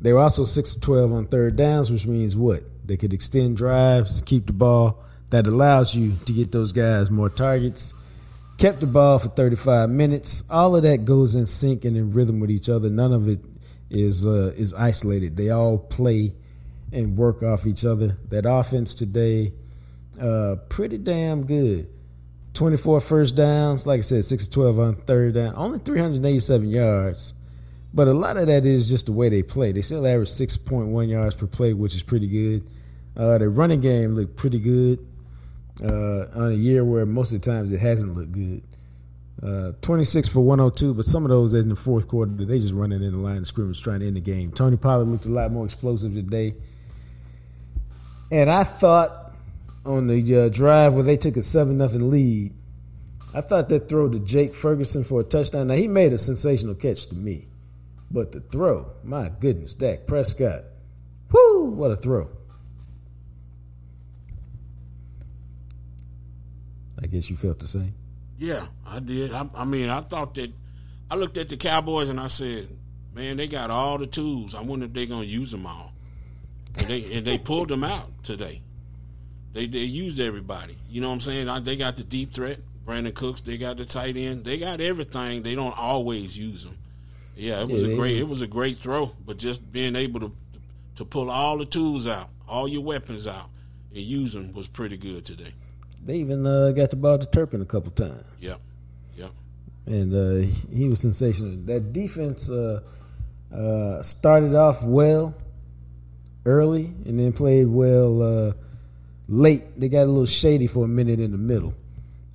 [0.00, 2.62] they were also six of twelve on third downs, which means what?
[2.86, 5.02] They could extend drives, keep the ball.
[5.30, 7.92] That allows you to get those guys more targets.
[8.58, 10.42] Kept the ball for 35 minutes.
[10.50, 12.90] All of that goes in sync and in rhythm with each other.
[12.90, 13.38] None of it
[13.88, 15.36] is uh, is isolated.
[15.36, 16.34] They all play
[16.92, 18.18] and work off each other.
[18.30, 19.52] That offense today,
[20.20, 21.88] uh, pretty damn good.
[22.54, 27.34] 24 first downs, like I said, 6 12 on third down, only 387 yards.
[27.94, 29.70] But a lot of that is just the way they play.
[29.70, 32.68] They still average 6.1 yards per play, which is pretty good.
[33.16, 35.06] Uh, the running game looked pretty good
[35.82, 38.62] uh, on a year where most of the times it hasn't looked good.
[39.40, 43.02] Uh, 26 for 102, but some of those in the fourth quarter, they just running
[43.02, 44.50] in the line of scrimmage trying to end the game.
[44.50, 46.54] Tony Pollard looked a lot more explosive today.
[48.32, 49.32] And I thought
[49.86, 52.52] on the uh, drive where they took a 7 nothing lead,
[53.32, 55.68] I thought that throw to Jake Ferguson for a touchdown.
[55.68, 57.46] Now, he made a sensational catch to me.
[58.10, 60.64] But the throw, my goodness, Dak Prescott.
[61.30, 62.30] Whoo, what a throw.
[67.02, 67.94] I guess you felt the same.
[68.38, 69.32] Yeah, I did.
[69.32, 70.52] I, I, mean, I thought that
[71.10, 72.68] I looked at the Cowboys and I said,
[73.14, 74.54] "Man, they got all the tools.
[74.54, 75.92] I wonder if they're gonna use them all."
[76.78, 78.62] And they and they pulled them out today.
[79.52, 80.76] They they used everybody.
[80.88, 81.64] You know what I'm saying?
[81.64, 83.40] They got the deep threat, Brandin Cooks.
[83.40, 84.44] They got the tight end.
[84.44, 85.42] They got everything.
[85.42, 86.78] They don't always use them.
[87.34, 88.16] Yeah, it was yeah, a great.
[88.16, 90.32] It was a great throw, but just being able to
[90.96, 93.48] to pull all the tools out, all your weapons out,
[93.90, 95.54] and use them was pretty good today.
[96.08, 98.24] They even uh, got the ball to Turpin a couple times.
[98.40, 98.62] Yep,
[99.14, 99.30] yep.
[99.84, 101.50] And uh, he was sensational.
[101.66, 102.80] That defense uh,
[103.54, 105.34] uh, started off well
[106.46, 108.52] early and then played well uh,
[109.28, 109.78] late.
[109.78, 111.74] They got a little shady for a minute in the middle.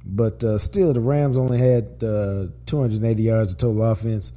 [0.06, 4.34] But uh, still, the Rams only had 280 yards of total offense.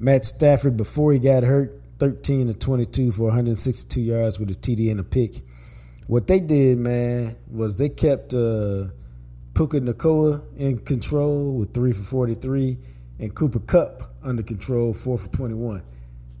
[0.00, 4.90] Matt Stafford, before he got hurt, 13 to 22 for 162 yards with a TD
[4.90, 5.42] and a pick.
[6.06, 8.86] What they did, man, was they kept uh,
[9.54, 12.78] Puka Nacua in control with three for 43
[13.20, 15.82] and Cooper Kupp under control, four for 21.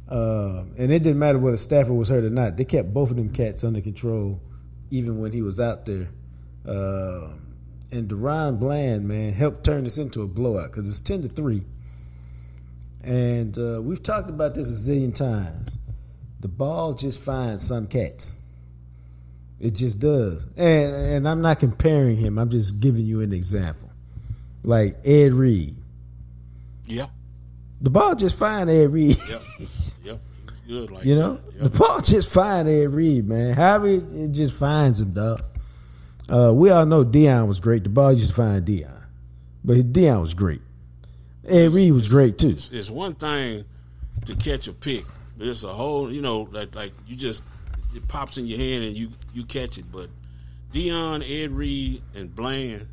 [0.08, 2.56] Uh, and it didn't matter whether Stafford was hurt or not.
[2.56, 4.42] They kept both of them cats under control
[4.90, 6.08] even when he was out there.
[6.66, 7.30] Uh,
[7.90, 11.62] and DaRon Bland, man, helped turn this into a blowout because it's 10 to 3.
[13.02, 15.78] And uh, we've talked about this a zillion times.
[16.40, 18.40] The ball just finds some cats.
[19.60, 20.46] It just does.
[20.56, 22.38] And and I'm not comparing him.
[22.38, 23.90] I'm just giving you an example.
[24.62, 25.76] Like Ed Reed.
[26.86, 27.06] Yeah.
[27.80, 29.16] The ball just fine Ed Reed.
[29.28, 29.42] Yep.
[30.04, 30.20] Yep.
[30.68, 31.40] Good like You know?
[31.58, 31.72] Yep.
[31.72, 33.54] The ball just fine Ed Reed, man.
[33.54, 35.42] However it just finds him, dog.
[36.28, 37.84] Uh, we all know Deion was great.
[37.84, 39.02] The ball just find Deion.
[39.64, 40.60] But Deion was great.
[41.46, 42.50] Ed Reed was great too.
[42.50, 43.64] It's, it's one thing
[44.26, 45.04] to catch a pick,
[45.38, 47.42] but it's a whole, you know, like like you just
[47.94, 49.84] it pops in your hand and you you catch it.
[49.92, 50.08] But
[50.72, 52.86] Deion, Ed Reed, and Bland,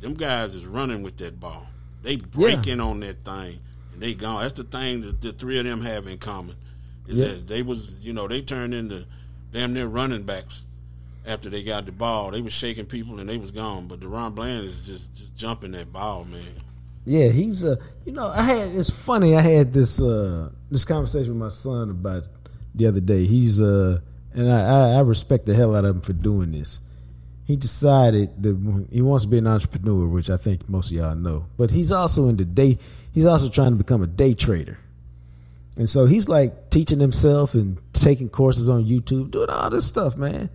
[0.00, 1.66] them guys is running with that ball.
[2.02, 2.84] They breaking yeah.
[2.84, 3.60] on that thing
[3.92, 4.42] and they gone.
[4.42, 6.56] That's the thing that the three of them have in common.
[7.06, 7.28] Is yeah.
[7.28, 9.04] that they was you know they turned into
[9.52, 10.64] damn near running backs
[11.26, 12.30] after they got the ball.
[12.30, 13.86] They was shaking people and they was gone.
[13.86, 16.42] But DaRon Bland is just, just jumping that ball, man.
[17.04, 21.32] Yeah, he's uh you know, I had it's funny, I had this uh this conversation
[21.32, 22.28] with my son about
[22.74, 23.24] the other day.
[23.24, 24.00] He's uh
[24.34, 26.80] and I, I, respect the hell out of him for doing this.
[27.44, 31.14] He decided that he wants to be an entrepreneur, which I think most of y'all
[31.14, 31.46] know.
[31.56, 32.78] But he's also in the day.
[33.12, 34.78] He's also trying to become a day trader,
[35.76, 40.16] and so he's like teaching himself and taking courses on YouTube, doing all this stuff,
[40.16, 40.50] man.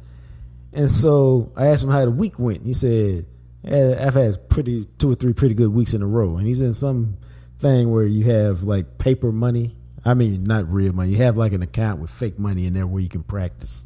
[0.74, 2.64] And so I asked him how the week went.
[2.64, 3.26] He said,
[3.64, 6.74] "I've had pretty two or three pretty good weeks in a row." And he's in
[6.74, 7.18] some
[7.60, 9.76] thing where you have like paper money
[10.08, 11.12] I mean, not real money.
[11.12, 13.86] You have like an account with fake money in there where you can practice.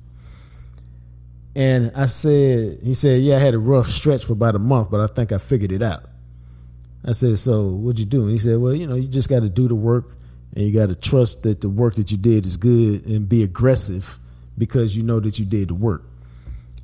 [1.56, 4.92] And I said, he said, yeah, I had a rough stretch for about a month,
[4.92, 6.04] but I think I figured it out.
[7.04, 8.22] I said, so what'd you do?
[8.22, 10.12] And he said, well, you know, you just got to do the work
[10.56, 13.42] and you got to trust that the work that you did is good and be
[13.42, 14.20] aggressive
[14.56, 16.04] because you know that you did the work.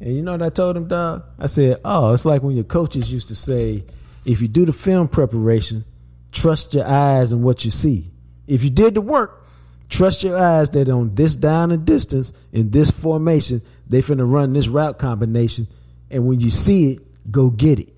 [0.01, 1.25] And you know what I told him, dog?
[1.37, 3.85] I said, oh, it's like when your coaches used to say,
[4.25, 5.85] if you do the film preparation,
[6.31, 8.09] trust your eyes and what you see.
[8.47, 9.45] If you did the work,
[9.89, 14.53] trust your eyes that on this down and distance in this formation, they finna run
[14.53, 15.67] this route combination.
[16.09, 17.93] And when you see it, go get it.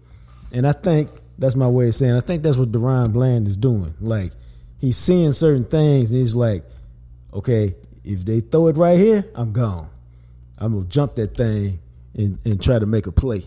[0.52, 2.16] And I think that's my way of saying.
[2.16, 3.94] I think that's what DaRon Bland is doing.
[4.02, 4.32] Like
[4.80, 6.64] he's seeing certain things, and he's like,
[7.34, 9.90] okay, if they throw it right here, I'm gone.
[10.58, 11.80] I'm gonna jump that thing
[12.16, 13.44] and, and try to make a play.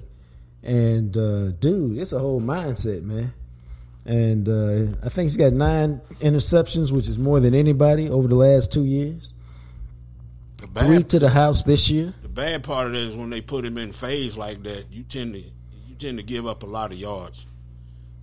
[0.62, 3.34] And uh, dude, it's a whole mindset, man.
[4.04, 8.34] And uh, I think he's got nine interceptions, which is more than anybody over the
[8.34, 9.32] last two years.
[10.72, 12.14] Bad, Three to the house this year.
[12.22, 15.02] the bad part of it is when they put him in phase like that, you
[15.02, 17.44] tend to you tend to give up a lot of yards.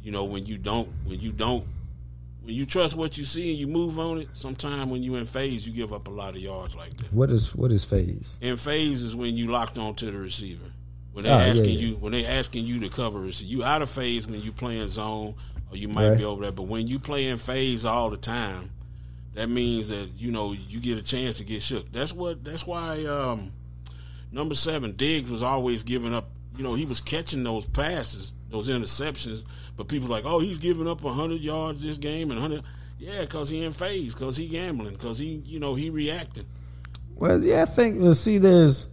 [0.02, 1.65] You know when you don't when you don't
[2.42, 4.30] when you trust what you see and you move on it.
[4.34, 7.13] Sometimes when you in phase, you give up a lot of yards like that.
[7.13, 8.39] What is what is phase?
[8.42, 10.72] In phase is when you locked on to the receiver.
[11.12, 11.80] When they Oh, asking yeah.
[11.88, 14.88] you when they asking you to cover receiver, you out of phase when you playing
[14.89, 15.36] zone
[15.72, 16.18] or you might Right.
[16.18, 16.52] be over there.
[16.52, 18.72] But when you play in phase all the time,
[19.36, 21.92] that means that you know you get a chance to get shook.
[21.92, 22.44] That's what.
[22.44, 23.54] That's why um,
[24.32, 26.30] number seven Diggs was always giving up.
[26.58, 29.44] You know, he was catching those passes, those interceptions,
[29.78, 32.64] but people like, oh, he's giving up hundred yards this game and hundred.
[32.98, 36.46] Yeah, because he in phase, because he gambling, because he, you know, he reacting.
[37.16, 38.02] Well, yeah, I think.
[38.02, 38.88] Well, see, there's,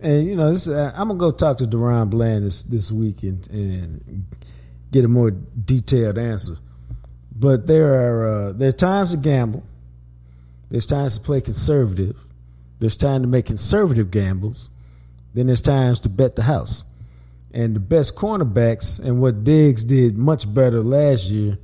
[0.00, 3.24] and you know, this, uh, I'm gonna go talk to DaRon Bland this this week
[3.24, 4.26] and, and
[4.90, 6.56] get a more detailed answer.
[7.34, 9.62] But there are uh, there are times to gamble.
[10.70, 12.16] There's times to play conservative.
[12.78, 14.70] There's time to make conservative gambles.
[15.34, 16.84] Then there's times to bet the house.
[17.52, 21.58] And the best cornerbacks and what Diggs did much better last year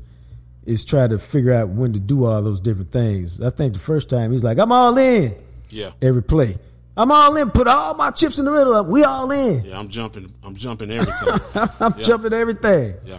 [0.64, 3.40] is try to figure out when to do all those different things.
[3.40, 5.34] I think the first time he's like, I'm all in
[5.70, 6.56] Yeah, every play.
[6.96, 7.50] I'm all in.
[7.50, 8.84] Put all my chips in the middle.
[8.84, 9.64] We all in.
[9.64, 11.40] yeah, I'm jumping, I'm jumping everything.
[11.80, 12.02] I'm Yeah.
[12.02, 12.94] jumping everything.
[13.04, 13.18] yeah.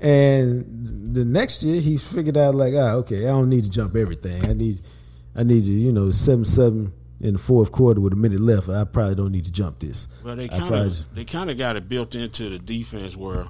[0.00, 3.96] And the next year, he figured out like, ah, okay, I don't need to jump
[3.96, 4.44] everything.
[4.46, 4.80] I need,
[5.34, 8.68] I need to, you know, seven seven in the fourth quarter with a minute left.
[8.68, 10.08] I probably don't need to jump this.
[10.24, 13.44] Well, they kind of they kind of got it built into the defense where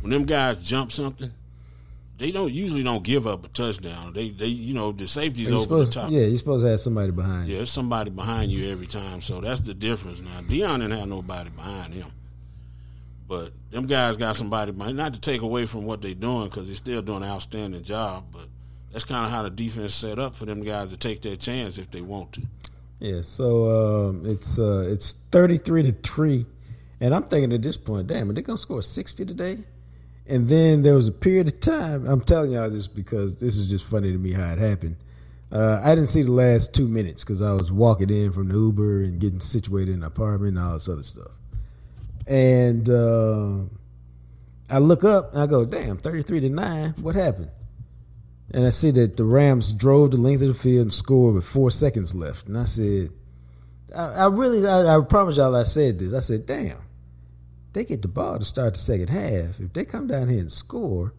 [0.00, 1.32] when them guys jump something,
[2.20, 4.12] they don't usually don't give up a touchdown.
[4.12, 6.10] They they you know the safety's over supposed, the top.
[6.10, 7.54] yeah, you're supposed to have somebody behind you.
[7.54, 9.22] Yeah, there's somebody behind you every time.
[9.22, 10.40] So that's the difference now.
[10.42, 12.08] Deion didn't have nobody behind him.
[13.26, 14.98] But them guys got somebody behind.
[14.98, 18.24] Not to take away from what they're doing because they're still doing an outstanding job.
[18.30, 18.48] But
[18.92, 21.78] that's kind of how the defense set up for them guys to take their chance
[21.78, 22.42] if they want to.
[22.98, 26.44] Yeah, so um, it's uh, it's thirty three to three,
[27.00, 29.60] and I'm thinking at this point, damn, are they gonna score sixty today?
[30.30, 32.06] And then there was a period of time.
[32.06, 34.94] I'm telling y'all this because this is just funny to me how it happened.
[35.50, 38.54] Uh, I didn't see the last two minutes because I was walking in from the
[38.54, 41.32] Uber and getting situated in an apartment and all this other stuff.
[42.28, 43.62] And uh,
[44.70, 46.94] I look up and I go, damn, 33 to 9.
[47.00, 47.50] What happened?
[48.52, 51.44] And I see that the Rams drove the length of the field and scored with
[51.44, 52.46] four seconds left.
[52.46, 53.10] And I said,
[53.92, 56.14] I, I really, I, I promise y'all I said this.
[56.14, 56.78] I said, damn,
[57.72, 59.60] they get the ball to start the second half.
[59.60, 61.14] If they come down here and score,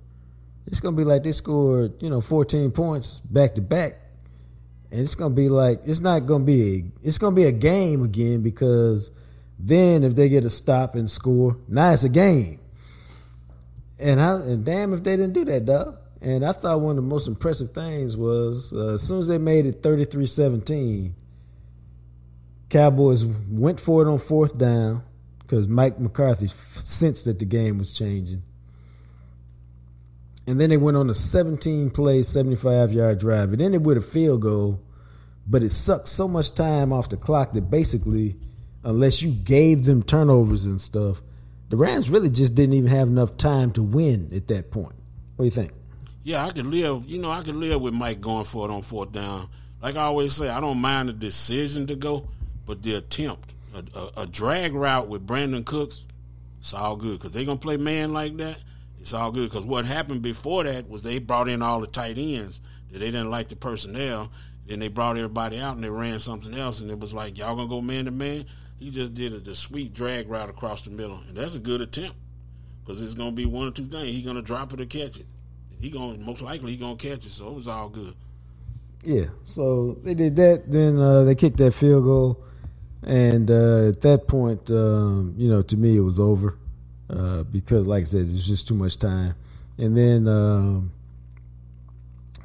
[0.68, 3.98] it's going to be like they scored, you know, 14 points back to back.
[4.92, 7.46] And it's going to be like, it's not going to be, a, it's to be
[7.46, 9.12] a game again because
[9.58, 12.60] then if they get a stop and score, now it's a game.
[14.00, 15.98] And I and damn if they didn't do that, dog.
[16.22, 19.38] And I thought one of the most impressive things was uh, as soon as they
[19.38, 21.14] made it 33-17,
[22.70, 25.04] Cowboys went for it on fourth down
[25.52, 28.42] because Mike McCarthy sensed that the game was changing.
[30.48, 33.52] And then they went on a 17 play, 75 yard drive.
[33.52, 34.80] And ended with a field goal,
[35.46, 38.38] but it sucked so much time off the clock that basically,
[38.86, 41.22] unless you gave them turnovers and stuff,
[41.68, 44.96] the Rams really just didn't even have enough time to win at that point.
[45.36, 45.74] What do you think?
[46.24, 47.10] Yeah, I could live.
[47.10, 49.50] You know, I could live with Mike going for it on fourth down.
[49.82, 52.30] Like I always say, I don't mind the decision to go,
[52.66, 56.06] but the attempt, a, a, a drag route with Brandin Cooks,
[56.60, 58.58] it's all good because they're gonna play man like that.
[59.00, 62.18] It's all good because what happened before that was they brought in all the tight
[62.18, 64.32] ends that they didn't like the personnel.
[64.68, 67.56] Then they brought everybody out and they ran something else, and it was like y'all
[67.56, 68.46] gonna go man to man.
[68.78, 71.82] He just did a, the sweet drag route across the middle, and that's a good
[71.82, 72.16] attempt
[72.84, 74.12] because it's gonna be one or two things.
[74.12, 75.26] He's gonna drop it or catch it.
[75.80, 78.14] He gonna most likely he gonna catch it, so it was all good.
[79.04, 80.72] Yeah, so they did that.
[80.72, 82.44] Then uh, they kicked that field goal,
[83.04, 86.58] and uh, at that point, um, you know, to me, it was over
[87.10, 89.36] uh, because, like I said, it was just too much time.
[89.78, 90.92] And then, um,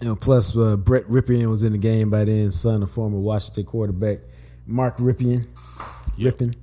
[0.01, 3.19] you know, plus uh, Brett Rypien was in the game by then, son of former
[3.19, 4.19] Washington quarterback
[4.67, 5.47] Mark Rypien.
[6.19, 6.55] Rypien.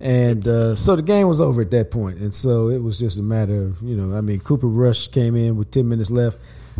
[0.00, 3.16] And uh, so the game was over at that point, and so it was just
[3.16, 6.38] a matter of you know, I mean, Cooper Rush came in with ten minutes left.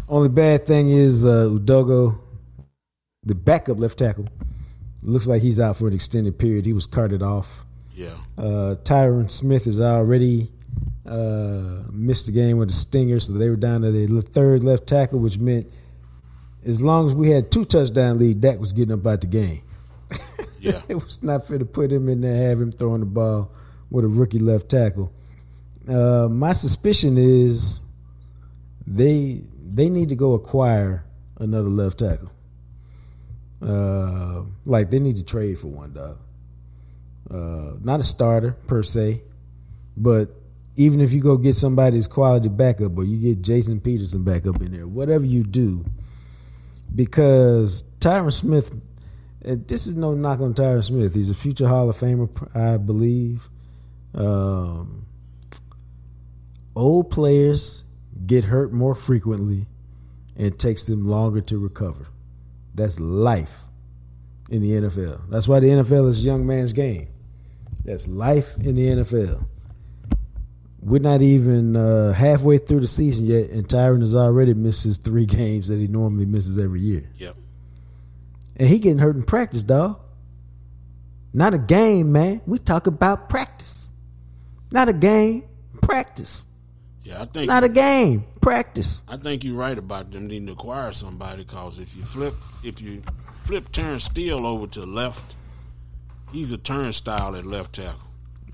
[0.08, 2.18] Only bad thing is uh, Edoga,
[3.22, 4.28] the backup left tackle,
[5.04, 6.66] looks like he's out for an extended period.
[6.66, 7.64] He was carted off.
[7.94, 10.50] Yeah, Uh, Tyron Smith has already
[11.06, 14.88] uh, missed the game with a stinger, so they were down to the third left
[14.88, 15.70] tackle, which meant
[16.64, 19.62] as long as we had two touchdown lead, Dak was getting up out the game.
[20.58, 20.80] Yeah.
[20.88, 23.52] it was not fair to put him in there, have him throwing the ball
[23.90, 25.12] with a rookie left tackle.
[25.86, 27.80] Uh, my suspicion is
[28.86, 31.04] they they need to go acquire
[31.38, 32.30] another left tackle.
[33.64, 36.18] Uh, like they need to trade for one, dog.
[37.30, 39.22] Uh, not a starter per se,
[39.96, 40.28] but
[40.76, 44.60] even if you go get somebody's quality backup or you get Jason Peterson back up
[44.60, 45.84] in there, whatever you do,
[46.94, 48.74] because Tyron Smith,
[49.40, 51.14] this is no knock on Tyron Smith.
[51.14, 53.48] He's a future Hall of Famer, I believe.
[54.14, 55.06] Um,
[56.76, 57.84] old players
[58.26, 59.66] get hurt more frequently
[60.36, 62.06] and it takes them longer to recover.
[62.74, 63.62] That's life
[64.50, 65.30] in the NFL.
[65.30, 67.08] That's why the NFL is a young man's game.
[67.84, 69.46] That's life in the NFL.
[70.80, 74.98] We're not even uh, halfway through the season yet, and Tyron has already missed his
[74.98, 77.08] three games that he normally misses every year.
[77.16, 77.36] Yep.
[78.56, 80.00] And he getting hurt in practice, dog.
[81.32, 82.42] Not a game, man.
[82.46, 83.90] We talk about practice.
[84.70, 85.44] Not a game,
[85.82, 86.46] practice.
[87.04, 89.02] Yeah, I think Not a game, practice.
[89.06, 92.32] I think you're right about them needing to acquire somebody because if you flip
[92.62, 93.02] if you
[93.42, 95.36] flip Terence Steele over to left,
[96.32, 98.00] he's a turnstile at left tackle.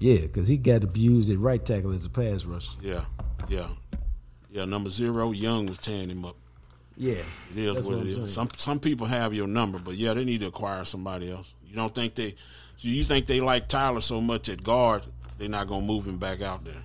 [0.01, 2.78] Yeah, because he got abused at right tackle as a pass rusher.
[2.82, 3.05] Yeah,
[3.48, 3.68] yeah,
[4.51, 4.64] yeah.
[4.64, 6.36] Number zero, Young was tearing him up.
[6.96, 7.12] Yeah,
[7.53, 8.24] It is That's what, what it I'm saying.
[8.26, 8.34] is.
[8.34, 11.53] Some some people have your number, but yeah, they need to acquire somebody else.
[11.68, 12.34] You don't think they?
[12.76, 15.03] So you think they like Tyler so much at guard,
[15.38, 16.82] they're not gonna move him back out there?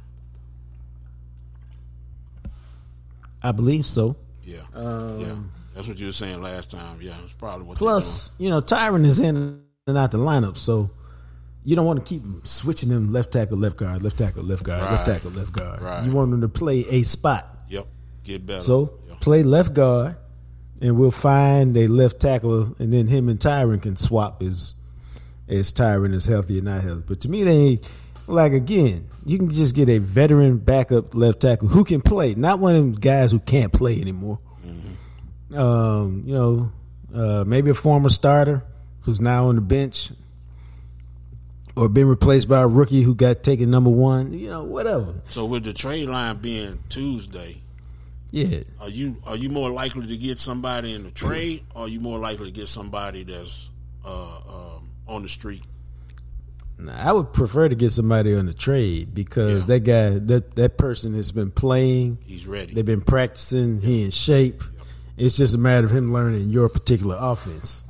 [3.45, 4.15] I believe so.
[4.43, 5.35] Yeah, yeah.
[5.73, 6.99] That's what you were saying last time.
[7.01, 7.77] Yeah, it's probably what.
[7.77, 10.89] Plus, you know, Tyron is in and out the lineup, so
[11.63, 14.81] you don't want to keep switching them left tackle, left guard, left tackle, left guard,
[14.81, 15.13] left Right.
[15.15, 15.81] tackle, left guard.
[15.81, 16.05] Right.
[16.05, 17.63] You want them to play a spot.
[17.69, 17.87] Yep,
[18.23, 18.61] get better.
[18.61, 19.15] So Yeah.
[19.19, 20.15] play left guard,
[20.81, 24.73] and we'll find a left tackle, and then him and Tyron can swap as
[25.47, 27.03] as Tyron is healthy and not healthy.
[27.07, 27.79] But to me, they
[28.27, 32.59] like again, you can just get a veteran backup left tackle who can play, not
[32.59, 34.39] one of them guys who can't play anymore.
[35.53, 36.71] Um, you know,
[37.13, 38.63] uh, maybe a former starter
[39.01, 40.11] who's now on the bench.
[41.77, 45.15] Or been replaced by a rookie who got taken number one, you know, whatever.
[45.27, 47.61] So with the trade line being Tuesday,
[48.31, 51.87] Yeah, are you are you more likely to get somebody in the trade, or are
[51.89, 53.69] you more likely to get somebody that's
[54.05, 55.63] uh, um, on the street?
[56.89, 59.65] I would prefer to get somebody on the trade because Yeah.
[59.65, 62.17] that guy, that that person has been playing.
[62.25, 62.73] He's ready.
[62.73, 63.81] They've been practicing.
[63.81, 64.61] He in shape.
[65.17, 67.85] It's just a matter of him learning your particular offense.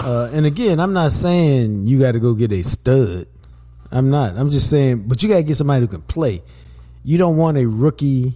[0.00, 3.26] Uh, and again, I'm not saying you got to go get a stud.
[3.90, 4.36] I'm not.
[4.36, 6.42] I'm just saying, but you got to get somebody who can play.
[7.02, 8.34] You don't want a rookie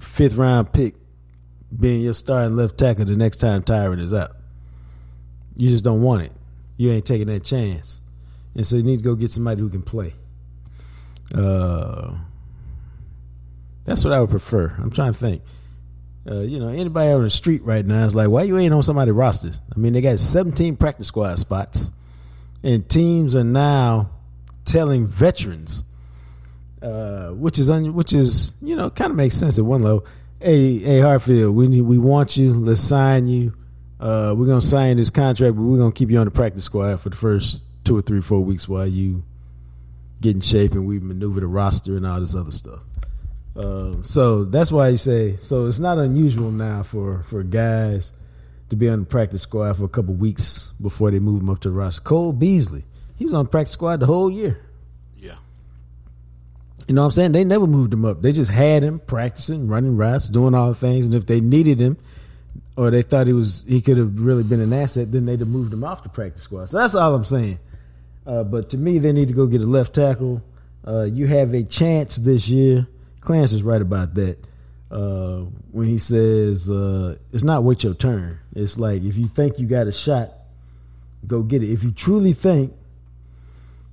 [0.00, 0.94] fifth round pick
[1.78, 4.32] being your starting left tackle the next time Tyron is out.
[5.56, 6.32] You just don't want it.
[6.76, 8.00] You ain't taking that chance.
[8.54, 10.14] And so you need to go get somebody who can play.
[11.34, 12.14] Uh,
[13.84, 14.74] that's what I would prefer.
[14.78, 15.42] I'm trying to think.
[16.28, 18.72] Uh, you know, anybody out on the street right now is like, why you ain't
[18.72, 19.50] on somebody roster?
[19.74, 21.90] I mean, they got 17 practice squad spots,
[22.62, 24.10] and teams are now
[24.64, 25.82] telling veterans,
[26.80, 30.06] uh, which is un- which is you know kind of makes sense at one level.
[30.40, 32.52] Hey, hey, Hartfield, we need, we want you.
[32.52, 33.54] Let's sign you.
[33.98, 37.00] Uh, we're gonna sign this contract, but we're gonna keep you on the practice squad
[37.00, 39.22] for the first two or three, four weeks while you
[40.20, 42.80] get in shape and we maneuver the roster and all this other stuff.
[43.56, 45.66] Um, so that's why you say so.
[45.66, 48.12] It's not unusual now for for guys
[48.70, 51.60] to be on the practice squad for a couple weeks before they move them up
[51.60, 52.00] to the roster.
[52.00, 52.84] Cole Beasley,
[53.18, 54.58] he was on the practice squad the whole year.
[55.18, 55.34] yeah,
[56.88, 57.32] You know what I'm saying?
[57.32, 58.22] They never moved him up.
[58.22, 61.04] They just had him practicing, running routes, doing all the things.
[61.04, 61.98] And if they needed him,
[62.74, 65.48] or they thought he was he could have really been an asset, then they'd have
[65.48, 66.70] moved him off the practice squad.
[66.70, 67.58] So that's all I'm saying.
[68.26, 70.42] Uh, but to me, they need to go get a left tackle.
[70.86, 72.86] Uh, you have a chance this year.
[73.20, 74.38] Clarence is right about that.
[74.90, 78.38] Uh, when he says uh, it's not wait your turn.
[78.54, 80.30] It's like if you think you got a shot,
[81.26, 81.72] go get it.
[81.72, 82.74] If you truly think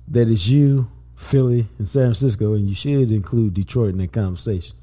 [0.08, 4.76] that it's you, Philly, and San Francisco, and you should include Detroit in that conversation.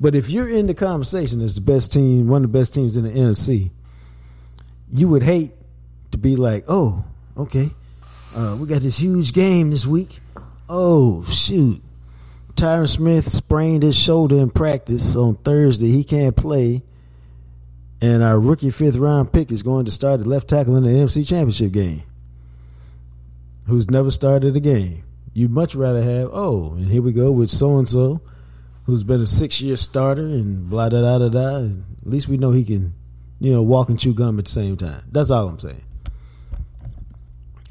[0.00, 2.96] But if you're in the conversation as the best team, one of the best teams
[2.96, 3.70] in the NFC,
[4.90, 5.52] you would hate
[6.10, 7.04] to be like, oh,
[7.36, 7.70] okay,
[8.34, 10.20] uh, we got this huge game this week.
[10.68, 11.82] Oh, shoot.
[12.54, 15.88] Tyron Smith sprained his shoulder in practice on Thursday.
[15.88, 16.82] He can't play.
[18.00, 20.90] And our rookie fifth round pick is going to start at left tackle in the
[20.90, 22.02] NFC Championship game
[23.66, 25.04] who's never started a game.
[25.32, 28.20] You'd much rather have, oh, and here we go with so and so,
[28.86, 31.56] who's been a six year starter and blah da da da da.
[31.66, 32.94] At least we know he can,
[33.40, 35.02] you know, walk and chew gum at the same time.
[35.10, 35.82] That's all I'm saying.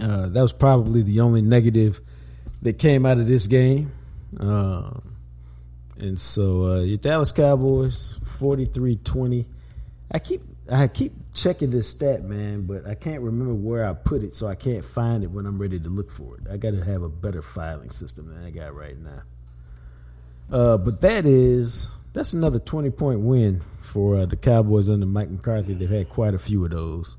[0.04, 2.02] Uh, that was probably the only negative
[2.62, 3.92] that came out of this game.
[4.38, 4.92] Uh,
[5.98, 9.46] and so uh, your Dallas Cowboys 43-20.
[10.12, 10.42] I keep
[10.72, 14.48] I keep checking this stat, man, but I can't remember where I put it, so
[14.48, 16.44] I can't find it when I'm ready to look for it.
[16.50, 19.24] I got to have a better filing system than I got right now.
[20.52, 25.30] Uh, but that is that's another 20 point win for uh, the Cowboys under Mike
[25.30, 25.74] McCarthy.
[25.74, 27.18] They've had quite a few of those,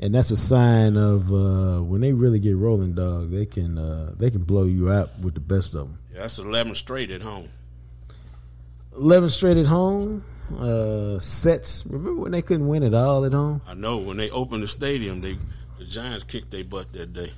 [0.00, 3.30] and that's a sign of uh, when they really get rolling, dog.
[3.30, 5.98] They can uh, they can blow you out with the best of them.
[6.12, 7.48] Yeah, that's 11 straight at home.
[8.96, 10.24] 11 straight at home.
[10.58, 11.86] Uh, sets.
[11.86, 13.60] Remember when they couldn't win at all at home?
[13.68, 15.36] I know when they opened the stadium, they
[15.78, 17.30] the Giants kicked their butt that day.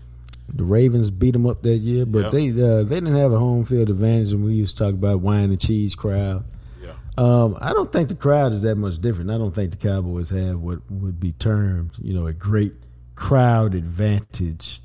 [0.55, 2.33] The Ravens beat them up that year, but Yep.
[2.33, 5.21] they uh, they didn't have a home field advantage, and we used to talk about
[5.21, 6.45] wine and cheese crowd.
[7.17, 9.31] Um, I don't think the crowd is that much different.
[9.31, 12.73] I don't think the Cowboys have what would be termed, you know, a great
[13.15, 14.81] crowd advantage.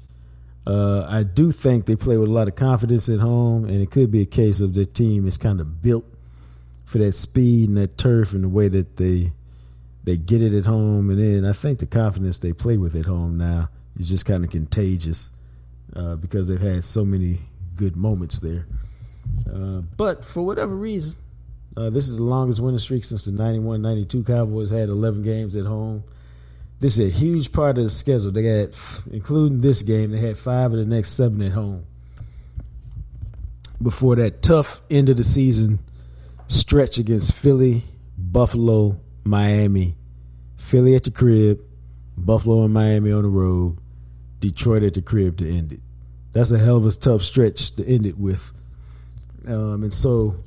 [0.65, 3.89] Uh, I do think they play with a lot of confidence at home, and it
[3.89, 6.03] could be a case of their team is kind of built
[6.84, 9.32] for that speed and that turf and the way that they
[10.03, 11.09] they get it at home.
[11.09, 14.43] And then I think the confidence they play with at home now is just kind
[14.43, 15.32] of contagious
[15.95, 17.39] uh, because they've had so many
[17.75, 18.67] good moments there.
[19.49, 21.19] Uh, but for whatever reason,
[21.78, 25.55] uh, this is the longest winning streak since the 91 92 Cowboys had 11 games
[25.55, 26.03] at home.
[26.80, 28.32] This is a huge part of the schedule.
[28.32, 28.73] They had,
[29.11, 31.86] including this game, they had five of the next seven at home.
[33.80, 35.78] Before that tough end of the season
[36.47, 37.84] stretch against Philly,
[38.17, 39.95] Buffalo, Miami,
[40.55, 41.59] Philly at the crib,
[42.17, 43.78] Buffalo and Miami on the road,
[44.39, 45.82] Detroit at the crib to end it.
[46.32, 48.51] That's a hell of a tough stretch to end it with.
[49.47, 50.43] Um, and so,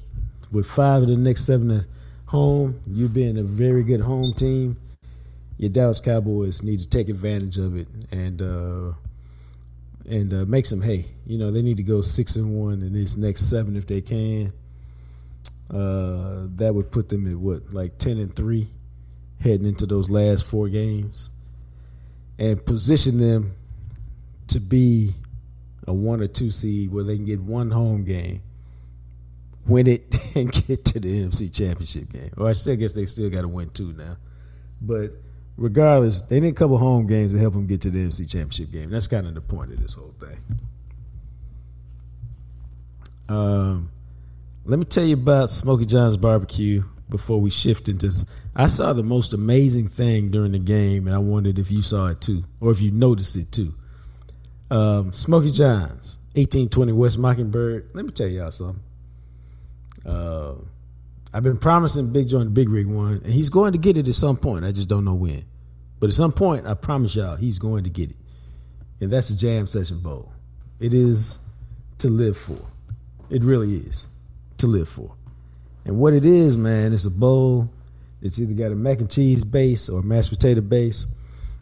[0.50, 1.84] with five of the next seven at
[2.26, 4.76] home, you being a very good home team,
[5.58, 8.92] your Dallas Cowboys need to take advantage of it and uh,
[10.08, 11.06] and uh, make some hay.
[11.26, 14.00] You know, they need to go six and one in this next seven if they
[14.00, 14.52] can.
[15.70, 18.68] Uh, that would put them at what, like ten and three,
[19.40, 21.30] heading into those last four games,
[22.38, 23.54] and position them
[24.48, 25.12] to be
[25.86, 28.42] a one or two seed where they can get one home game,
[29.70, 32.32] win it, and get to the NFC Championship game.
[32.36, 34.16] Or I still guess they still got to win two now,
[34.82, 35.12] but
[35.56, 38.72] regardless, they need a couple home games to help them get to the NFC Championship
[38.72, 38.90] game.
[38.90, 40.38] That's kind of the point of this whole thing.
[43.28, 43.90] Um,
[44.64, 48.12] let me tell you about Smoky John's Barbecue before we shift into.
[48.56, 52.08] I saw the most amazing thing during the game, and I wondered if you saw
[52.08, 53.74] it too, or if you noticed it too.
[54.70, 57.90] Um, Smoky John's, 1820 West Mockingbird.
[57.92, 58.82] Let me tell y'all something.
[60.04, 60.54] Uh,
[61.32, 63.96] I've been promising Big Joe and the Big Rig one, and he's going to get
[63.96, 64.64] it at some point.
[64.64, 65.44] I just don't know when.
[66.00, 68.16] But at some point, I promise y'all, he's going to get it.
[69.00, 70.32] And that's the Jam Session Bowl.
[70.78, 71.38] It is
[71.98, 72.58] to live for.
[73.28, 74.06] It really is
[74.58, 75.14] to live for.
[75.84, 77.70] And what it is, man, it's a bowl.
[78.22, 81.06] It's either got a mac and cheese base or a mashed potato base.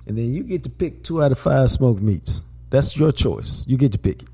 [0.06, 2.42] And then you get to pick two out of five smoked meats.
[2.70, 3.64] That's your choice.
[3.66, 4.28] You get to pick it.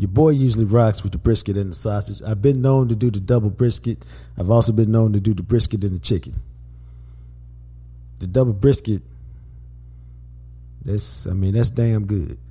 [0.00, 2.26] Your boy usually rocks with the brisket and the sausage.
[2.26, 4.02] I've been known to do the double brisket.
[4.38, 6.40] I've also been known to do the brisket and the chicken.
[8.18, 9.02] The double brisket,
[10.86, 12.38] that's I mean, that's damn good.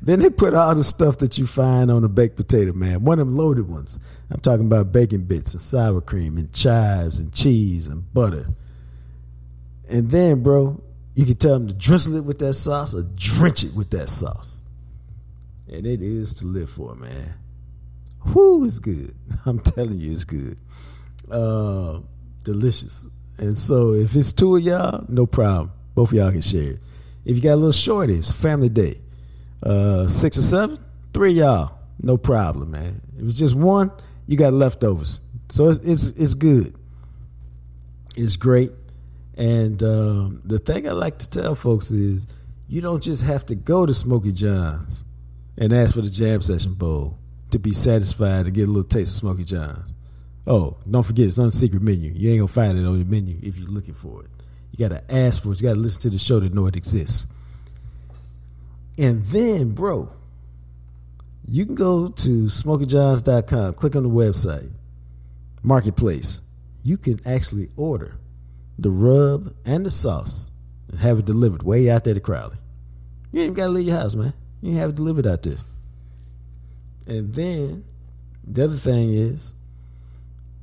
[0.00, 3.02] then they put all the stuff that you find on a baked potato, man.
[3.02, 3.98] One of them loaded ones.
[4.30, 8.46] I'm talking about bacon bits and sour cream and chives and cheese and butter.
[9.88, 10.80] And then, bro,
[11.16, 14.08] you can tell them to drizzle it with that sauce or drench it with that
[14.08, 14.61] sauce.
[15.72, 17.32] And it is to live for, man.
[18.26, 19.14] Whoo, it's good.
[19.46, 20.58] I'm telling you, it's good.
[21.30, 22.00] Uh,
[22.44, 23.06] delicious.
[23.38, 25.72] And so if it's two of y'all, no problem.
[25.94, 26.80] Both of y'all can share it.
[27.24, 29.00] If you got a little shorty, it's family day.
[29.62, 30.78] Uh, six or seven,
[31.14, 33.00] three y'all, no problem, man.
[33.16, 33.92] If it's just one,
[34.26, 35.22] you got leftovers.
[35.48, 36.74] So it's it's, it's good.
[38.16, 38.72] It's great.
[39.36, 42.26] And um, the thing I like to tell folks is
[42.68, 45.04] you don't just have to go to Smoky John's
[45.62, 47.16] and ask for the jam session bowl
[47.52, 49.94] to be satisfied and get a little taste of Smoky John's.
[50.44, 52.10] Oh, don't forget it's on the secret menu.
[52.10, 54.30] You ain't gonna find it on the menu if you're looking for it.
[54.72, 55.60] You gotta ask for it.
[55.60, 57.28] You gotta listen to the show to know it exists.
[58.98, 60.10] And then, bro,
[61.46, 64.72] you can go to smokyjohns.com, click on the website,
[65.62, 66.42] marketplace.
[66.82, 68.16] You can actually order
[68.80, 70.50] the rub and the sauce
[70.88, 72.56] and have it delivered way out there to Crowley.
[73.30, 74.34] You ain't even got to leave your house, man.
[74.62, 75.56] You have it delivered out there.
[77.06, 77.84] And then
[78.46, 79.54] the other thing is,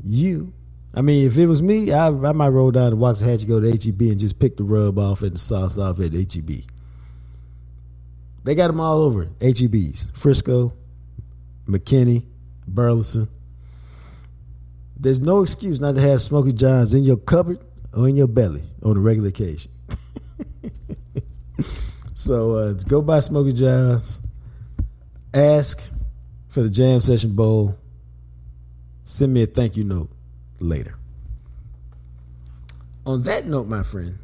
[0.04, 0.54] you.
[0.94, 3.70] I mean, if it was me, I, I might roll down to Waxahachie, go to
[3.70, 6.64] HEB, and just pick the rub off and the sauce off at HEB.
[8.44, 10.74] They got them all over HEBs, Frisco,
[11.68, 12.24] McKinney,
[12.68, 13.28] Burleson.
[14.98, 17.60] There's no excuse not to have Smoky John's in your cupboard
[17.94, 19.72] or in your belly on a regular occasion.
[22.20, 24.20] so uh, go buy Smoky John's.
[25.34, 25.82] Ask
[26.50, 27.78] for the Jam Session Bowl.
[29.06, 30.12] Send me a thank you note
[30.60, 30.96] later.
[33.06, 34.18] On that note, my friend,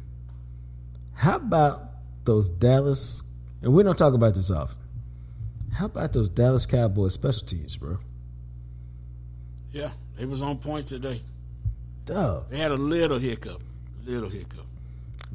[1.14, 1.88] how about
[2.24, 3.22] those Dallas?
[3.62, 4.76] And we don't talk about this often.
[5.72, 7.96] How about those Dallas Cowboys special teams, bro?
[9.72, 11.22] Yeah, it was on point today.
[12.04, 12.50] Dog.
[12.50, 13.62] They had a little hiccup,
[14.04, 14.66] little hiccup.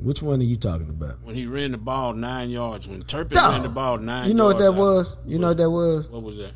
[0.01, 1.21] Which one are you talking about?
[1.23, 3.53] When he ran the ball nine yards, when Turpin Dog.
[3.53, 5.15] ran the ball nine You know what that was?
[5.25, 6.09] You know what that was?
[6.09, 6.51] What was that?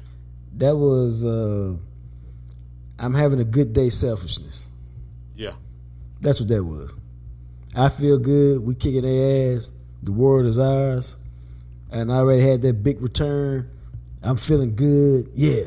[0.57, 1.75] That was uh
[2.97, 4.69] I'm having a good day selfishness.
[5.35, 5.51] Yeah.
[6.21, 6.91] That's what that was.
[7.75, 8.61] I feel good.
[8.65, 9.69] We kicking their ass.
[10.03, 11.17] The world is ours.
[11.91, 13.69] And I already had that big return.
[14.23, 15.29] I'm feeling good.
[15.35, 15.65] Yeah.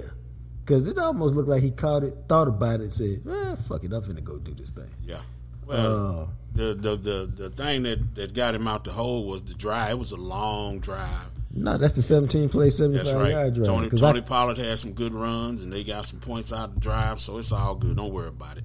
[0.65, 3.85] Because it almost looked like he caught it, thought about it, and said, eh, fuck
[3.85, 4.91] it, I'm finna go do this thing.
[5.07, 5.21] Yeah.
[5.67, 6.27] Well, Uh,
[6.59, 9.93] the, the the the thing that, that got him out the hole was the drive.
[9.93, 11.31] It was a long drive.
[11.53, 13.31] no, that's the 17 play, 75 That's right.
[13.31, 13.67] yard drive.
[13.67, 16.75] Tony Tony I, Pollard had some good runs, and they got some points out of
[16.75, 17.97] the drive, so it's all good.
[17.97, 18.65] Don't worry about it.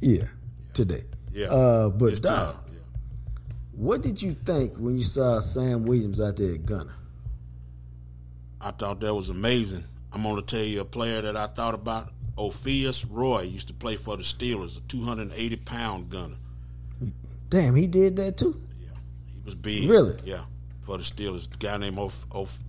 [0.00, 0.24] yeah,
[0.72, 1.04] today.
[1.32, 1.46] Yeah.
[1.48, 2.56] Uh, but dog.
[2.70, 2.78] Yeah.
[3.72, 6.94] what did you think when you saw Sam Williams out there at Gunner?
[8.60, 9.84] I thought that was amazing.
[10.12, 12.10] I'm going to tell you a player that I thought about.
[12.38, 16.36] Ophius Roy used to play for the Steelers, a 280 pound gunner.
[17.52, 18.58] Damn, he did that too.
[18.80, 18.96] Yeah,
[19.30, 19.90] he was big.
[19.90, 20.16] Really?
[20.24, 20.40] Yeah,
[20.80, 21.52] for the Steelers.
[21.52, 22.62] A guy named Oph- Oph-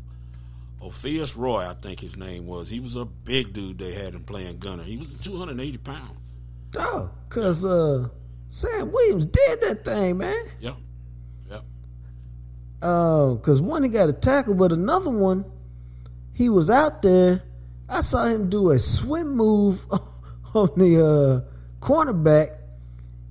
[0.82, 2.70] Ophius Roy, I think his name was.
[2.70, 3.80] He was a big dude.
[3.80, 4.84] They had him playing gunner.
[4.84, 6.10] He was 280 pounds.
[6.72, 8.10] Dog, cause uh,
[8.50, 10.44] Sam Williams did that thing, man.
[10.60, 10.76] Yep.
[11.50, 11.64] Yep.
[12.82, 15.46] Uh, cause one he got a tackle, but another one,
[16.34, 17.42] he was out there.
[17.88, 19.86] I saw him do a swim move
[20.54, 22.58] on the uh, cornerback,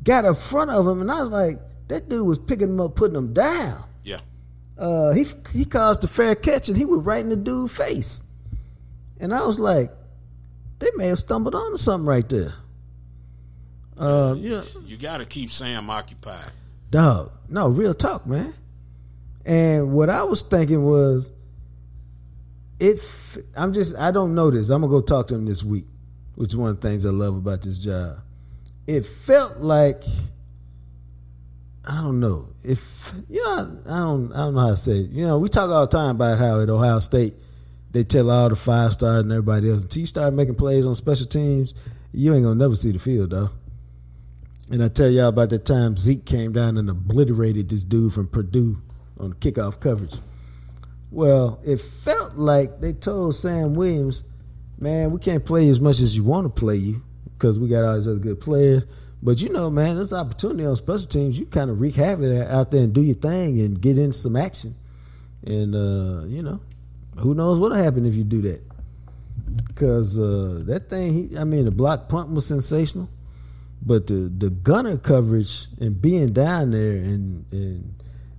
[0.02, 2.96] got in front of him, and I was like, that dude was picking him up,
[2.96, 3.84] putting him down.
[4.02, 4.20] Yeah.
[4.78, 8.22] Uh, he he caused a fair catch, and he was right in the dude's face.
[9.20, 9.90] And I was like,
[10.78, 12.54] they may have stumbled onto something right there.
[13.96, 16.50] Uh, you You got to keep Sam occupied.
[16.90, 18.54] Dog, no, real talk, man.
[19.44, 21.30] And what I was thinking was,
[22.80, 23.00] it.
[23.54, 24.70] I'm just, I don't know this.
[24.70, 25.86] I'm gonna go talk to him this week,
[26.34, 28.18] which is one of the things I love about this job.
[28.86, 30.02] It felt like,
[31.84, 33.82] I don't know if you know.
[33.86, 35.00] I don't, I don't know how to say.
[35.00, 35.10] It.
[35.10, 37.34] You know, we talk all the time about how at Ohio State
[37.90, 40.94] they tell all the five stars and everybody else until you start making plays on
[40.94, 41.74] special teams,
[42.12, 43.50] you ain't gonna never see the field, though.
[44.70, 48.28] And I tell y'all about that time Zeke came down and obliterated this dude from
[48.28, 48.80] Purdue
[49.18, 50.14] on the kickoff coverage.
[51.10, 54.24] Well, it felt like they told Sam Williams,
[54.78, 57.02] man, we can't play as much as you want to play you
[57.42, 58.86] because we got all these other good players.
[59.20, 61.36] But you know, man, there's opportunity on special teams.
[61.36, 64.36] You kind of wreak havoc out there and do your thing and get in some
[64.36, 64.76] action.
[65.44, 66.60] And, uh, you know,
[67.18, 68.62] who knows what'll happen if you do that.
[69.66, 73.10] Because uh, that thing, he, I mean, the block punt was sensational.
[73.84, 77.94] But the the gunner coverage and being down there and and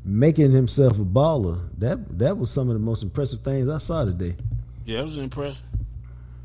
[0.05, 4.05] making himself a baller that that was some of the most impressive things I saw
[4.05, 4.37] today.
[4.85, 5.65] Yeah, it was impressive.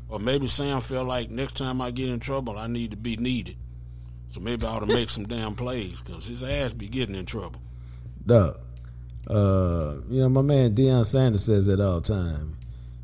[0.09, 3.15] Or maybe Sam felt like next time I get in trouble, I need to be
[3.15, 3.57] needed.
[4.31, 7.25] So maybe I ought to make some damn plays because his ass be getting in
[7.25, 7.61] trouble.
[8.25, 8.57] Dog,
[9.27, 12.57] uh, you know my man Deion Sanders says that all the time.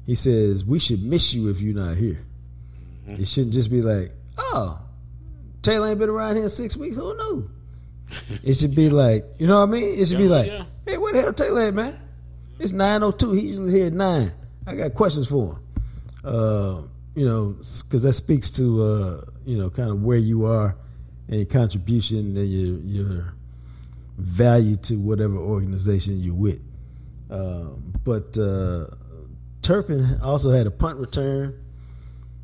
[0.05, 2.19] He says we should miss you if you're not here.
[3.07, 4.79] It shouldn't just be like, oh,
[5.61, 6.95] Taylor ain't been around here in six weeks.
[6.95, 7.49] Who knew?
[8.43, 9.99] It should be like, you know what I mean?
[9.99, 10.65] It should be like, yeah.
[10.85, 11.99] hey, where the hell Taylor at, man?
[12.59, 13.31] It's nine oh two.
[13.31, 14.31] He usually here at nine.
[14.67, 15.59] I got questions for him.
[16.23, 16.81] Uh,
[17.15, 20.75] you know, because that speaks to uh, you know kind of where you are
[21.27, 23.33] and your contribution and your your
[24.17, 26.61] value to whatever organization you're with.
[27.29, 28.87] Um, but uh,
[29.61, 31.59] Turpin also had a punt return,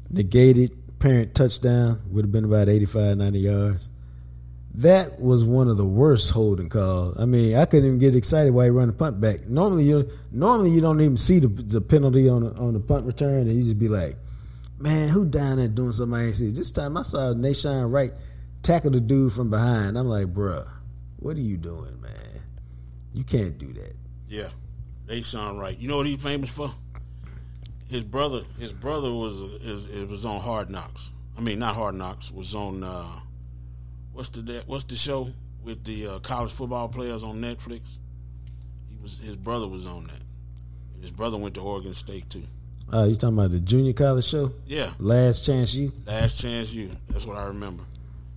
[0.09, 3.89] negated parent touchdown, would have been about 85, 90 yards.
[4.75, 7.17] That was one of the worst holding calls.
[7.19, 9.45] I mean, I couldn't even get excited while he run the punt back.
[9.45, 13.47] Normally, you normally you don't even see the, the penalty on on the punt return,
[13.47, 14.15] and you just be like,
[14.81, 18.13] "Man, who down there doing something I ain't see?" This time I saw Nashawn Wright
[18.63, 19.97] tackle the dude from behind.
[19.97, 20.67] I'm like, "Bruh,
[21.17, 22.41] what are you doing, man?
[23.13, 23.95] You can't do that."
[24.27, 24.49] Yeah,
[25.05, 25.77] they sound right.
[25.77, 26.73] You know what he's famous for?
[27.89, 28.43] His brother.
[28.57, 31.11] His brother was is it was on Hard Knocks.
[31.37, 32.31] I mean, not Hard Knocks.
[32.31, 33.19] Was on uh,
[34.13, 35.29] what's the what's the show
[35.63, 37.97] with the uh, college football players on Netflix?
[38.89, 40.21] He was his brother was on that.
[41.01, 42.43] His brother went to Oregon State too.
[42.93, 44.51] Oh, you talking about the junior college show?
[44.67, 45.93] Yeah, Last Chance U?
[46.05, 46.91] Last Chance U.
[47.09, 47.83] That's what I remember.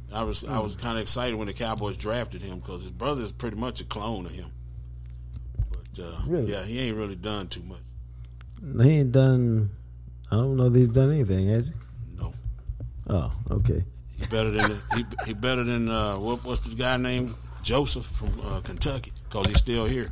[0.08, 2.92] And I was I was kind of excited when the Cowboys drafted him because his
[2.92, 4.46] brother is pretty much a clone of him.
[5.70, 6.52] But uh, Really?
[6.52, 8.84] yeah, he ain't really done too much.
[8.86, 9.70] He ain't done.
[10.30, 11.74] I don't know that he's done anything, has he?
[12.16, 12.32] No,
[13.08, 13.84] Oh, okay.
[14.18, 18.30] he better than he, he better than uh, what what's the guy named Joseph from
[18.44, 20.08] uh, Kentucky because he's still here.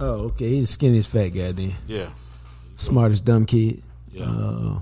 [0.00, 0.48] Oh, okay.
[0.48, 1.72] He's the skinniest fat guy then.
[1.86, 2.08] Yeah,
[2.76, 3.82] Smartest dumb kid.
[4.12, 4.24] yeah.
[4.24, 4.78] Uh,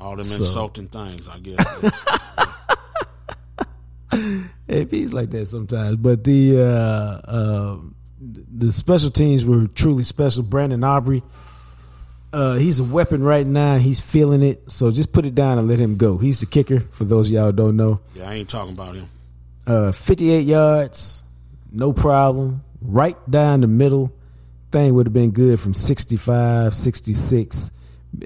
[0.00, 1.92] All them so- insulting things, I guess.
[4.68, 6.64] It beats like that sometimes, but the uh,
[7.28, 7.76] uh,
[8.20, 10.44] the special teams were truly special.
[10.44, 11.22] Brandon Aubrey,
[12.32, 13.78] uh, he's a weapon right now.
[13.78, 16.18] He's feeling it, so just put it down and let him go.
[16.18, 16.80] He's the kicker.
[16.92, 19.08] For those of y'all who don't know, yeah, I ain't talking about him.
[19.66, 21.24] uh, 58 yards,
[21.72, 22.62] no problem.
[22.80, 24.12] Right down the middle.
[24.70, 27.72] Thing would have been good from 65, 66.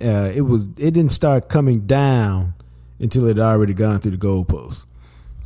[0.00, 0.66] Uh, it was.
[0.76, 2.54] It didn't start coming down
[2.98, 4.86] until it had already gone through the goalpost.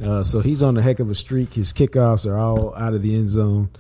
[0.03, 1.55] Uh, so he's on a heck of a streak.
[1.55, 3.71] His kickoffs are all out of the end zone.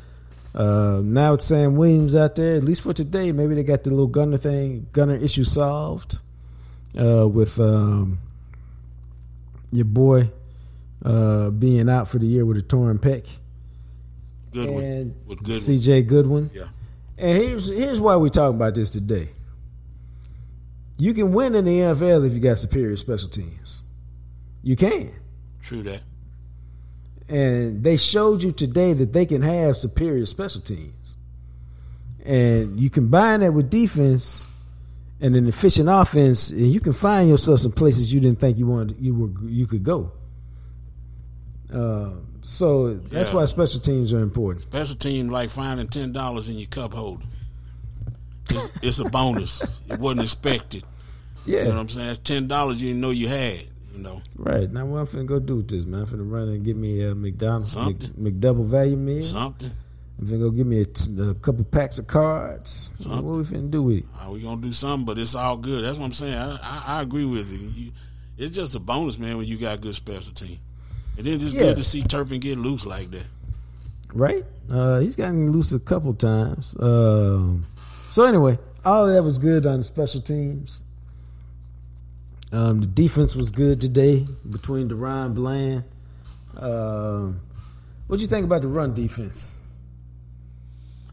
[0.54, 3.30] Uh, now it's Sam Williams out there, at least for today.
[3.32, 6.18] Maybe they got the little gunner thing, gunner issue solved
[6.98, 8.18] uh, with um,
[9.70, 10.30] your boy
[11.04, 13.28] uh, being out for the year with a torn pec.
[14.52, 15.52] Good one And with good.
[15.52, 15.60] one.
[15.60, 16.50] CJ Goodwin.
[16.52, 16.64] Yeah,
[17.18, 19.30] And here's here's why we talk about this today.
[20.98, 23.82] You can win in the NFL if you got superior special teams.
[24.62, 25.12] You can.
[25.62, 26.02] true that.
[27.28, 31.16] And they showed you today that they can have superior special teams.
[32.24, 34.44] And you combine that with defense
[35.20, 38.66] and an efficient offense, and you can find yourself some places you didn't think you
[38.66, 40.12] wanted you were you could go.
[41.72, 42.10] Uh,
[42.42, 43.34] so that's Yeah.
[43.36, 44.62] why special teams are important.
[44.62, 47.24] Special team like finding ten dollars in your cup holder.
[48.50, 49.60] It's, it's a bonus.
[49.90, 50.84] It wasn't expected.
[51.44, 52.08] Yeah, You know what I'm saying?
[52.10, 53.60] It's ten dollars you didn't know you had.
[53.94, 56.02] You know, Right now, what I'm finna go do with this, man?
[56.02, 58.10] I'm finna run and get me a McDonald's Mc, Something.
[58.12, 59.22] McDouble value meal.
[59.22, 59.70] something.
[60.20, 62.90] I'm finna go give me a, t- a couple packs of cards.
[63.00, 63.24] Something.
[63.26, 64.04] What we finna do with it?
[64.24, 65.84] Uh, we gonna do something, but it's all good.
[65.84, 66.34] That's what I'm saying.
[66.34, 67.68] I, I, I agree with you.
[67.86, 67.92] you.
[68.36, 70.58] It's just a bonus, man, when you got good special team.
[71.18, 71.60] And then it's Yeah.
[71.60, 73.26] good to see Turpin get loose like that.
[74.14, 74.44] Right?
[74.70, 76.74] Uh, he's gotten loose a couple times.
[76.80, 77.64] Um,
[78.08, 80.84] so anyway, all of that was good on special teams.
[82.52, 85.84] Um, the defense was good today between DaRon Bland.
[86.56, 87.40] Um,
[88.06, 89.54] what do you think about the run defense?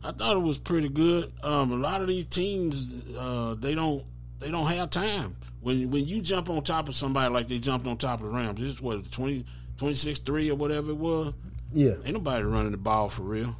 [0.03, 1.32] I thought it was pretty good.
[1.43, 4.03] Um, a lot of these teams, uh, they don't
[4.39, 5.36] they don't have time.
[5.62, 8.32] When when you jump on top of somebody like they jumped on top of the
[8.32, 9.45] Rams, this is what 20,
[9.78, 11.34] 26-3 or whatever it was.
[11.73, 13.55] Yeah, Ain't nobody running the ball for real.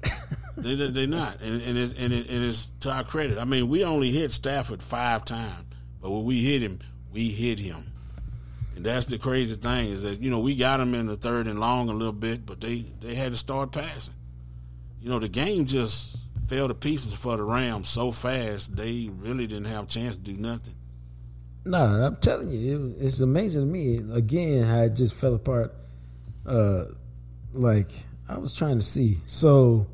[0.56, 3.36] they they they not, and and it, and, it, and it's to our credit.
[3.38, 5.64] I mean, we only hit Stafford five times,
[6.00, 6.78] but when we hit him,
[7.10, 7.84] we hit him,
[8.76, 11.48] and that's the crazy thing is that you know we got him in the third
[11.48, 14.14] and long a little bit, but they they had to start passing.
[15.00, 19.46] You know, the game just fell to pieces for the Rams so fast they really
[19.48, 20.74] didn't have a chance to do nothing.
[21.64, 23.98] No, I'm telling you, it, it's amazing to me.
[24.12, 25.74] Again, how it just fell apart.
[26.46, 26.86] Uh,
[27.52, 27.90] like
[28.28, 29.18] I was trying to see.
[29.26, 29.86] So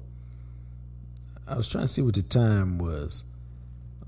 [1.47, 3.23] I was trying to see what the time was.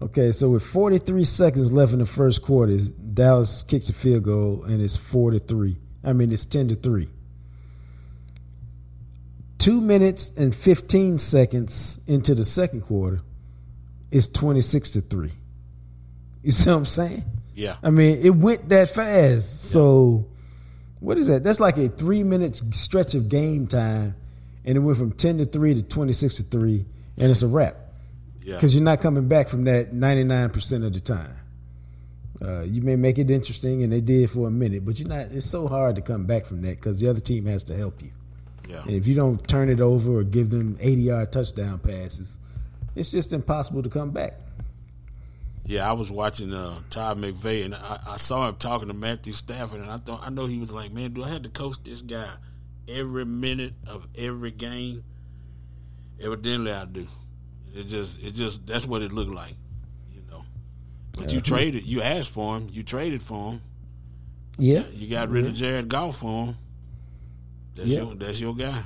[0.00, 4.64] Okay, so with 43 seconds left in the first quarter, Dallas kicks a field goal
[4.64, 5.76] and it's four to three.
[6.04, 7.09] I mean, it's 10 to three.
[9.59, 13.22] Two minutes and 15 seconds into the second quarter,
[14.11, 15.32] it's 26 to three.
[16.42, 17.24] You see what I'm saying?
[17.57, 19.70] Yeah, I mean, it went that fast.
[19.70, 20.26] So,
[21.00, 21.42] what is that?
[21.42, 24.14] That's like a three minute stretch of game time,
[24.66, 26.84] and it went from ten to three to twenty six to three,
[27.16, 27.76] and it's a wrap
[28.44, 31.34] yeah, because you're not coming back from that ninety nine percent of the time.
[32.42, 35.32] Uh, you may make it interesting, and they did for a minute, but you're not.
[35.32, 38.02] It's so hard to come back from that because the other team has to help
[38.02, 38.11] you,
[38.68, 38.82] yeah.
[38.82, 42.38] and if you don't turn it over or give them eighty yard touchdown passes,
[42.94, 44.34] it's just impossible to come back.
[45.66, 49.32] Yeah, I was watching uh, Todd McVay, and I, I saw him talking to Matthew
[49.32, 51.76] Stafford, and I thought I know he was like, "Man, do I have to coach
[51.82, 52.28] this guy
[52.88, 55.02] every minute of every game?"
[56.20, 57.06] Evidently, I do.
[57.74, 59.54] It just, it just that's what it looked like,
[60.14, 60.44] you know.
[61.12, 63.62] But you traded, you asked for him, you traded for him,
[64.58, 66.56] Yeah, you got rid of Jared Goff for him.
[67.74, 68.02] That's Yeah.
[68.02, 68.82] your, that's your guy.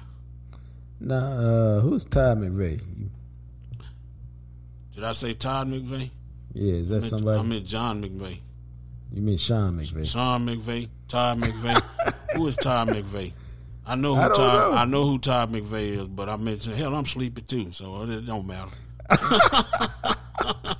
[0.99, 2.81] Now, uh, who's Todd McVay?
[4.95, 6.11] Did I say Todd McVay?
[6.53, 7.39] Yeah, is that I meant, somebody?
[7.39, 8.39] I meant John McVay,
[9.13, 10.07] You mean Sean McVay?
[10.11, 11.83] Sean McVay, Todd McVay.
[12.35, 13.33] who is Todd McVay?
[13.87, 14.73] I know who I Todd.
[14.73, 14.79] know.
[14.79, 16.95] I know who Todd McVay is, but I mentioned hell.
[16.95, 18.71] I'm sleepy too, so it don't matter.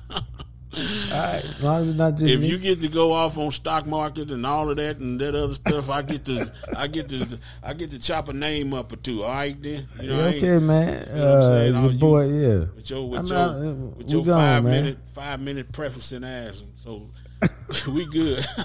[0.73, 2.47] right, as long as it's not just if me.
[2.49, 5.53] you get to go off on stock market and all of that and that other
[5.53, 7.25] stuff, I get to I get to
[7.61, 9.23] I get to chop a name up or two.
[9.23, 10.19] All right, then you know.
[10.27, 11.05] Okay, man.
[11.09, 11.73] you know what I'm Uh, saying?
[11.73, 12.65] your All you- boy, yeah.
[12.75, 14.71] With your with I'm your, not- with your gone, five man.
[14.83, 17.09] minute five minute prefacing ass, so
[17.91, 18.45] we good.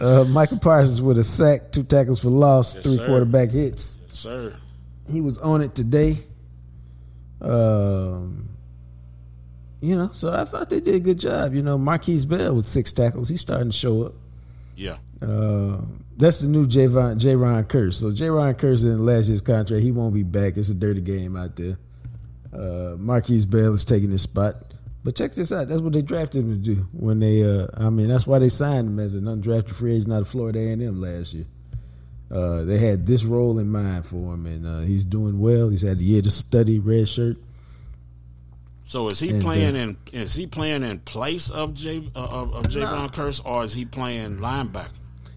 [0.00, 3.06] Uh, Micah Parsons with a sack, two tackles for loss, Yes, three sir.
[3.06, 3.98] quarterback hits.
[4.12, 4.54] Sir,
[5.10, 6.24] He was on it today.
[7.42, 8.48] Um,
[9.80, 11.54] you know, so I thought they did a good job.
[11.54, 13.28] You know, Markquese Bell with six tackles.
[13.28, 14.14] He's starting to show up.
[14.76, 15.80] yeah, Uh,
[16.16, 16.86] that's the new J.
[16.86, 17.94] Ron, Jayron Kearse.
[17.94, 20.56] So Jayron Kearse in last year's contract, he won't be back.
[20.56, 21.78] It's a dirty game out there.
[22.52, 24.56] Uh, Markquese Bell is taking his spot.
[25.02, 25.68] But check this out.
[25.68, 26.86] That's what they drafted him to do.
[26.92, 30.12] When they, uh, I mean, that's why they signed him as an undrafted free agent
[30.12, 31.46] out of Florida A&M last year.
[32.30, 35.68] Uh, they had this role in mind for him, and uh, he's doing well.
[35.70, 37.38] He's had a year to study, red shirt.
[38.90, 39.96] So is he And, uh, playing in?
[40.12, 43.84] Is he playing in place of J uh, of, of Javon Kearse, or is he
[43.84, 44.90] playing linebacker?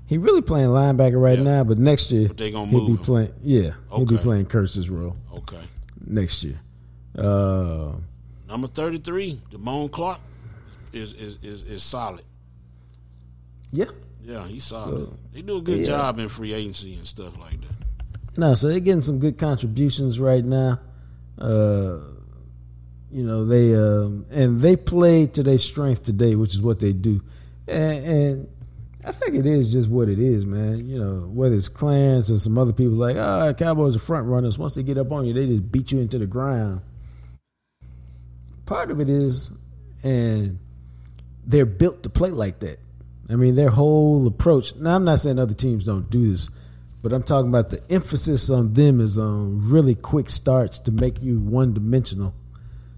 [0.08, 1.43] He really playing linebacker right Yeah.
[1.43, 3.06] now, but next year But they gonna he'll move be him.
[3.06, 3.34] playing.
[3.43, 5.62] Yeah, he'll be playing Kearse's role Okay,
[6.04, 6.60] next year.
[7.16, 7.91] Uh,
[8.49, 10.20] number thirty three, Damone Clark,
[10.91, 12.24] is is is, is solid.
[13.72, 13.86] yeah,
[14.24, 15.10] Yeah, he's solid.
[15.10, 15.86] So, they do a good yeah.
[15.86, 18.39] job in free agency and stuff like that.
[18.39, 20.80] No, so they're getting some good contributions right now.
[21.38, 21.97] Uh,
[23.14, 26.93] you know they um, and they play to their strength today, which is what they
[26.93, 27.22] do,
[27.68, 28.47] and, and
[29.05, 30.88] I think it is just what it is, man.
[30.88, 34.57] You know whether it's Clarence or some other people like, ah, Cowboys are front runners.
[34.57, 36.82] Once they get up on you, they just beat you into the ground.
[38.66, 39.51] Part of it is,
[40.01, 40.57] and
[41.45, 42.80] they're built to play like that.
[43.30, 44.76] I mean, their whole approach.
[44.76, 46.49] Now, I'm not saying other teams don't do this,
[47.03, 51.22] but I'm talking about the emphasis on them is on really quick starts to make
[51.22, 52.34] you one dimensional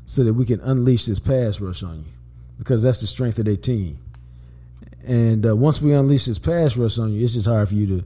[0.05, 2.11] so that we can unleash this pass rush on you
[2.57, 3.97] because that's the strength of their team.
[5.05, 7.87] And uh, once we unleash this pass rush on you, it's just hard for you
[7.87, 8.05] to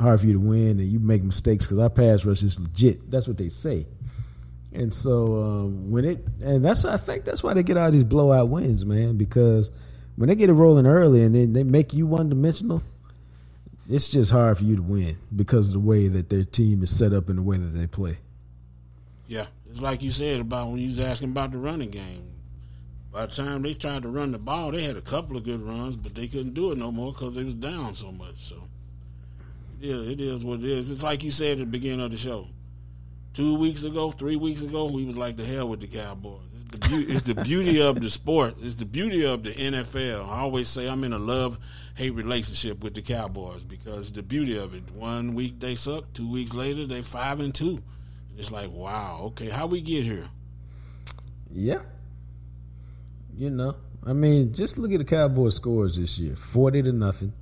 [0.00, 3.10] hard for you to win, and you make mistakes because our pass rush is legit.
[3.10, 3.86] That's what they say.
[4.72, 8.04] And so um, when it and that's I think that's why they get all these
[8.04, 9.16] blowout wins, man.
[9.16, 9.70] Because
[10.16, 12.82] when they get it rolling early and then they make you one dimensional,
[13.88, 16.96] it's just hard for you to win because of the way that their team is
[16.96, 18.18] set up and the way that they play.
[19.26, 22.30] Yeah, it's like you said about when you was asking about the running game.
[23.12, 25.60] By the time they tried to run the ball, they had a couple of good
[25.60, 28.36] runs, but they couldn't do it no more because they was down so much.
[28.36, 28.56] So,
[29.80, 30.90] yeah, it is what it is.
[30.90, 32.46] It's like you said at the beginning of the show.
[33.34, 36.40] Two weeks ago, three weeks ago, we was like the hell with the Cowboys.
[36.52, 38.56] It's the, beauty, it's the beauty of the sport.
[38.60, 40.28] It's the beauty of the NFL.
[40.28, 41.58] I always say I'm in a love
[41.94, 44.88] hate relationship with the Cowboys because the beauty of it.
[44.92, 47.82] One week they suck, two weeks later they five and two.
[48.36, 50.26] It's like, wow, okay, how we get here?
[51.50, 51.82] Yeah.
[53.36, 57.32] You know, I mean, just look at the Cowboys scores this year 40 to nothing,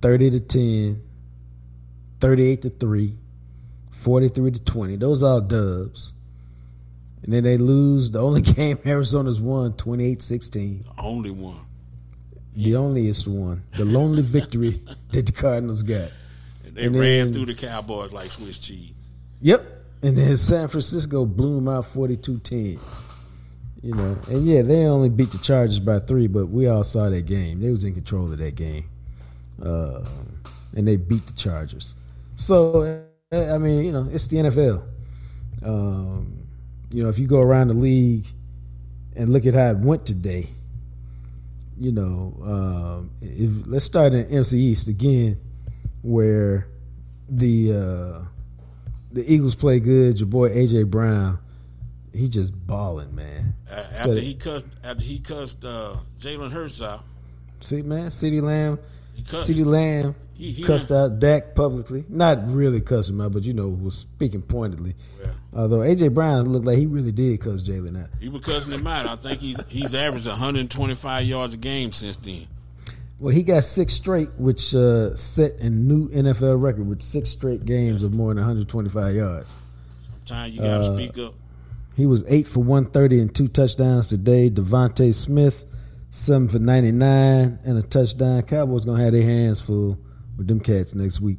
[0.00, 1.02] 30 to 10,
[2.20, 3.16] 38 to 3,
[3.90, 4.96] 43 to 20.
[4.96, 6.12] Those are all dubs.
[7.22, 8.10] And then they lose.
[8.10, 10.84] The only game Arizona's won 28 16.
[10.98, 11.60] Only one.
[12.54, 13.62] The onlyest one.
[13.72, 14.80] The lonely victory
[15.12, 16.10] that the Cardinals got.
[16.64, 18.92] They And ran then- through the Cowboys like Swiss cheese.
[19.44, 19.62] Yep.
[20.02, 22.78] And then San Francisco blew them out 42 10.
[23.82, 27.10] You know, and yeah, they only beat the Chargers by three, but we all saw
[27.10, 27.60] that game.
[27.60, 28.88] They was in control of that game.
[29.62, 30.02] Uh,
[30.74, 31.94] and they beat the Chargers.
[32.36, 34.82] So, uh, I mean, you know, it's the NFL.
[35.62, 36.48] Um,
[36.90, 38.24] you know, if you go around the league
[39.14, 40.48] and look at how it went today,
[41.76, 45.38] you know, um, if, let's start in MC East again,
[46.00, 46.66] where
[47.28, 48.33] the uh,
[49.14, 50.18] the Eagles play good.
[50.18, 51.38] Your boy AJ Brown,
[52.12, 53.54] he just balling, man.
[53.70, 57.04] After So- he cussed, after he cussed uh, Jalen Hurts out,
[57.60, 58.78] See, man, CeeDee Lamb,
[59.14, 59.22] he.
[59.22, 62.04] CeeDee Lamb He- he- cussed out Dak publicly.
[62.10, 64.96] Not really cussing him out, but you know, was speaking pointedly.
[65.20, 65.30] Yeah.
[65.54, 68.10] Although AJ Brown looked like he really did cuss Jalen out.
[68.20, 69.06] He was cussing him out.
[69.06, 72.48] I think he's he's averaged 125 yards a game since then.
[73.20, 77.64] Well, he got six straight, which uh, set a new NFL record with six straight
[77.64, 79.56] games of more than 125 yards.
[80.26, 81.34] Time you got to Uh, speak up.
[81.96, 84.50] He was eight for 130 and two touchdowns today.
[84.50, 85.64] DeVonta Smith,
[86.10, 88.42] seven for 99 and a touchdown.
[88.42, 89.96] Cowboys gonna have their hands full
[90.36, 91.38] with them cats next week.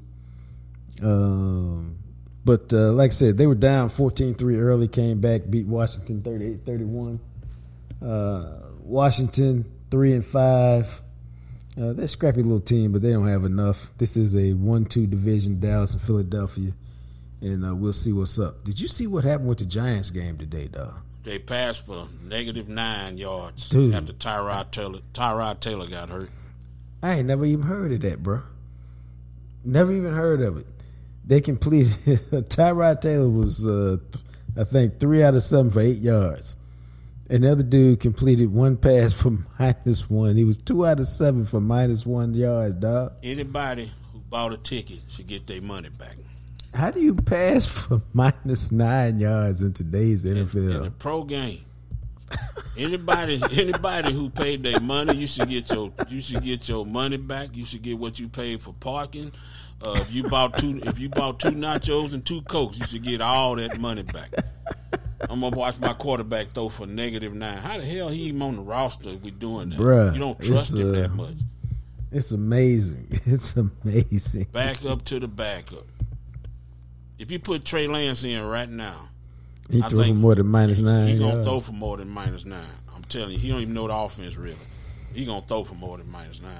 [1.03, 1.97] Um,
[2.45, 7.19] but uh, like I said, they were down 14-3 early, came back, beat Washington 38-31.
[8.01, 11.01] Uh, Washington three and five.
[11.79, 13.91] Uh, they're a scrappy little team, but they don't have enough.
[13.97, 16.71] This is a one-two division, Dallas and Philadelphia,
[17.41, 18.63] and uh, we'll see what's up.
[18.63, 20.93] Did you see what happened with the Giants game today, dog?
[21.25, 23.93] they passed for negative nine yards Dude.
[23.95, 26.29] after Tyrod Taylor Tyrod Taylor got hurt.
[27.01, 28.41] I ain't never even heard of that, bro.
[29.63, 30.67] Never even heard of it.
[31.25, 31.93] They completed.
[32.31, 34.23] Tyrod Taylor was, uh, th-
[34.55, 36.55] I think, three out of seven for eight yards.
[37.29, 40.35] And the other dude completed one pass for minus one.
[40.35, 43.13] He was two out of seven for minus one yards, dog.
[43.23, 46.17] Anybody who bought a ticket should get their money back.
[46.73, 50.75] How do you pass for minus nine yards in today's NFL?
[50.75, 51.61] In the pro game.
[52.77, 57.17] Anybody anybody who paid their money, you should get your you should get your money
[57.17, 57.55] back.
[57.55, 59.31] You should get what you paid for parking.
[59.81, 63.03] Uh, if you bought two if you bought two nachos and two cokes, you should
[63.03, 64.31] get all that money back.
[65.29, 67.57] I'm gonna watch my quarterback throw for negative nine.
[67.57, 69.79] How the hell he even on the roster if we doing that?
[69.79, 71.35] Bruh, you don't trust him uh, that much.
[72.11, 73.19] It's amazing.
[73.25, 74.45] It's amazing.
[74.51, 75.85] Back up to the backup.
[77.17, 79.09] If you put Trey Lance in right now,
[79.69, 82.45] He I threw for more than minus nine he gonna throw for more than minus
[82.45, 82.63] nine.
[82.95, 84.55] I'm telling you, he don't even know the offense really.
[85.13, 86.51] He gonna throw for more than minus nine.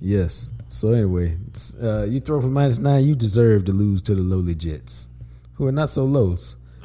[0.00, 0.50] Yes.
[0.68, 1.36] So anyway,
[1.82, 5.08] uh, you throw for minus nine, you deserve to lose to the lowly Jets,
[5.54, 6.04] who are not so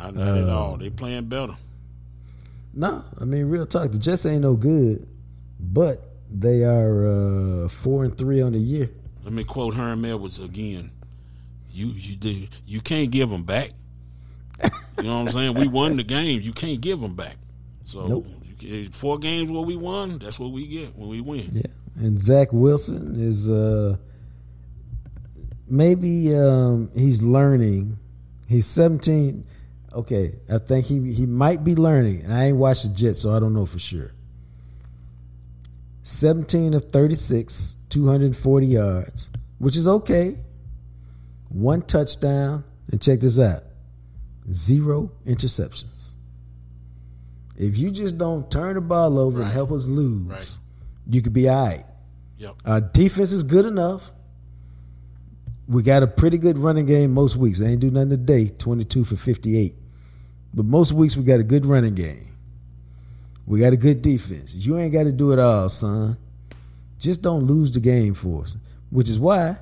[0.03, 0.77] Not, not at Uh, all.
[0.77, 1.55] They playing better.
[2.73, 3.91] No, I mean real talk.
[3.91, 5.07] The Jets ain't no good,
[5.59, 7.07] but they are
[7.65, 8.89] uh, four and three on the year.
[9.23, 10.91] Let me quote Herm Edwards again.
[11.71, 13.71] You you do you can't give them back.
[14.97, 15.53] You know what I'm saying?
[15.55, 16.41] We won the game.
[16.41, 17.37] You can't give them back.
[17.85, 18.27] So Nope.
[18.59, 20.17] you, four games where we won.
[20.19, 21.49] That's what we get when we win.
[21.53, 21.63] Yeah,
[21.95, 23.97] and Zach Wilson is uh,
[25.67, 27.97] maybe um, he's learning.
[28.47, 29.45] He's seventeen.
[29.93, 32.25] Okay, I think he he might be learning.
[32.29, 34.11] I ain't watched the Jets, so I don't know for sure.
[36.01, 39.29] Seventeen of thirty six, two hundred and forty yards,
[39.59, 40.37] which is okay.
[41.49, 43.63] One touchdown, and check this out:
[44.51, 46.09] zero interceptions.
[47.55, 50.57] If you just don't turn the ball over and help us lose, Right.
[51.07, 51.85] you could be all right.
[52.39, 52.55] Yep.
[52.65, 54.11] Our defense is good enough.
[55.67, 57.59] We got a pretty good running game most weeks.
[57.59, 59.75] They ain't do nothing today, 22 for 58.
[60.53, 62.27] But most weeks we got a good running game.
[63.45, 64.53] We got a good defense.
[64.53, 66.17] You ain't got to do it all, son.
[66.99, 68.55] Just don't lose the game for us.
[68.89, 69.57] Which is why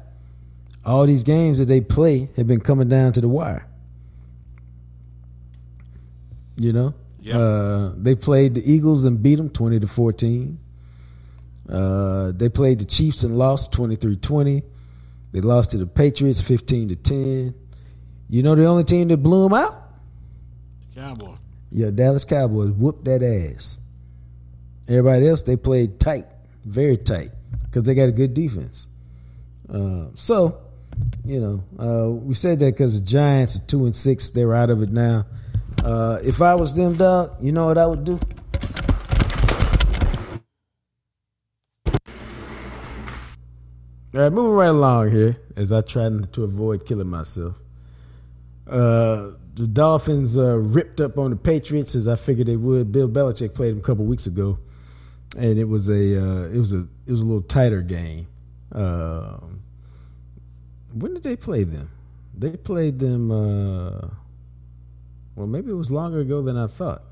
[0.86, 3.68] all these games that they play have been coming down to the wire.
[6.58, 6.94] You know?
[7.22, 7.38] Yeah.
[7.38, 10.60] Uh, they played the Eagles and beat them 20 to 14.
[11.70, 14.64] Uh, they played the Chiefs and lost 23-20.
[15.32, 17.56] They lost to the Patriots 15 to 10.
[18.30, 19.81] You know the only team that blew them out?
[21.72, 23.78] Yeah, Dallas Cowboys whooped that ass.
[24.88, 26.26] Everybody else they played tight,
[26.66, 27.32] very tight,
[27.64, 28.88] because they got a good defense.
[29.72, 30.62] Uh, so,
[31.24, 34.70] you know, uh, we said that because the Giants are two and six, they're out
[34.70, 35.26] of it now.
[35.84, 38.20] Uh, if I was them, dog, you know what I would do?
[44.14, 47.56] All right, moving right along here as I try to avoid killing myself.
[48.68, 52.92] Uh, the Dolphins uh, ripped up on the Patriots as I figured they would.
[52.92, 54.58] Bill Belichick played them a couple weeks ago,
[55.38, 58.28] and it was a uh, it was a it was a little tighter game.
[58.72, 59.62] Um,
[60.94, 61.90] when did they play them?
[62.38, 63.32] They played them.
[63.32, 64.08] Uh,
[65.36, 67.04] well, maybe it was longer ago than I thought.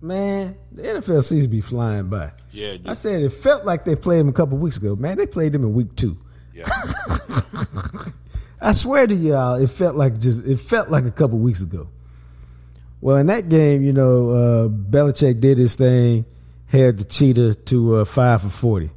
[0.00, 2.32] Man, the NFL seems to be flying by.
[2.52, 4.96] Yeah, I said it felt like they played them a couple weeks ago.
[4.96, 6.18] Man, they played them in week two.
[6.52, 6.64] yeah.
[8.64, 11.88] I swear to y'all, it felt like just it felt like a couple weeks ago.
[13.02, 16.24] Well, in that game, you know, uh, Belichick did his thing,
[16.68, 18.90] had the cheetah to uh, five for forty.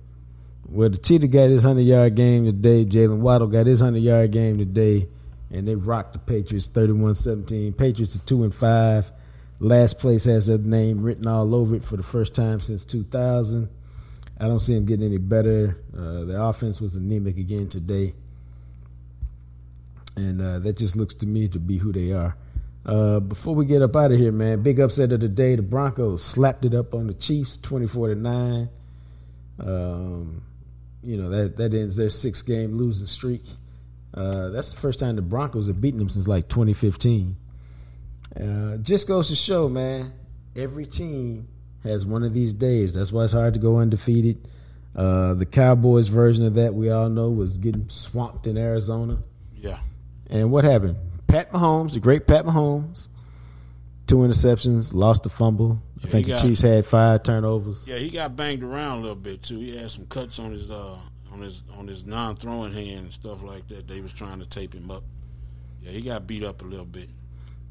[0.69, 2.85] Well, the cheetah got his hundred yard game today.
[2.85, 5.09] Jaylen Waddle got his hundred yard game today,
[5.51, 7.77] and they rocked the Patriots 31-17.
[7.77, 9.11] Patriots are two and five.
[9.59, 13.03] Last place has their name written all over it for the first time since two
[13.03, 13.67] thousand.
[14.39, 15.77] I don't see them getting any better.
[15.93, 18.13] Uh, the offense was anemic again today
[20.17, 22.35] and uh, that just looks to me to be who they are.
[22.85, 25.61] Uh, before we get up out of here, man, big upset of the day: the
[25.61, 28.69] Broncos slapped it up on the Chiefs, twenty-four to nine.
[29.59, 30.43] Um,
[31.03, 33.43] you know that that ends their six-game losing streak.
[34.13, 37.35] Uh, that's the first time the Broncos have beaten them since like 2015.
[38.35, 40.13] Uh, just goes to show, man,
[40.55, 41.47] every team
[41.83, 42.93] has one of these days.
[42.93, 44.47] That's why it's hard to go undefeated.
[44.95, 49.19] Uh, the Cowboys version of that, we all know, was getting swamped in Arizona.
[49.55, 49.77] Yeah.
[50.29, 50.97] And what happened?
[51.27, 53.07] Pat Mahomes, the great Pat Mahomes,
[54.07, 55.81] two interceptions, lost a fumble.
[56.01, 57.85] I Yeah, think the got- Chiefs had five turnovers.
[57.87, 59.59] Yeah, he got banged around a little bit too.
[59.59, 60.95] He had some cuts on his uh
[61.33, 63.87] on his on his non throwing hand and stuff like that.
[63.87, 65.03] They was trying to tape him up.
[65.81, 67.09] Yeah, he got beat up a little bit.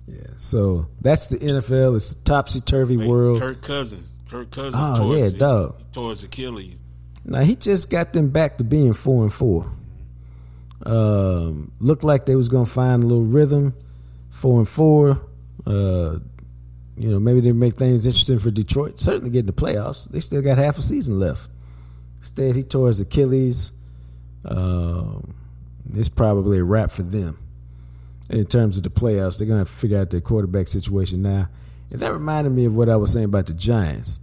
[0.06, 1.96] Yeah, so that's the NFL.
[1.96, 3.40] It's a topsy turvy world.
[3.40, 4.08] Kirk Cousins.
[4.28, 4.74] Kirk Cousins.
[4.76, 5.92] Oh, yeah, the, dog.
[5.92, 6.76] Towards Achilles.
[7.24, 9.70] Now he just got them back to being four and four.
[10.86, 13.74] Um, looked like they was gonna find a little rhythm.
[14.30, 15.20] Four and four.
[15.66, 16.18] Uh,
[16.96, 18.98] you know, maybe they make things interesting for Detroit.
[18.98, 20.08] Certainly get in the playoffs.
[20.10, 21.48] They still got half a season left.
[22.18, 23.72] Instead, he tore his Achilles.
[24.44, 25.34] Um,
[25.94, 27.38] it's probably a wrap for them
[28.30, 29.38] in terms of the playoffs.
[29.38, 31.48] They're gonna have to figure out their quarterback situation now.
[31.90, 34.20] And that reminded me of what I was saying about the Giants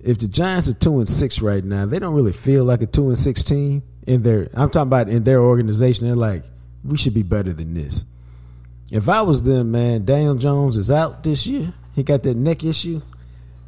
[0.00, 2.86] if the Giants are two and six right now, they don't really feel like a
[2.86, 4.48] two and six team in their.
[4.54, 6.06] I'm talking about in their organization.
[6.06, 6.44] They're like,
[6.82, 8.04] we should be better than this.
[8.90, 11.72] If I was them, man, Daniel Jones is out this year.
[11.94, 13.02] He got that neck issue.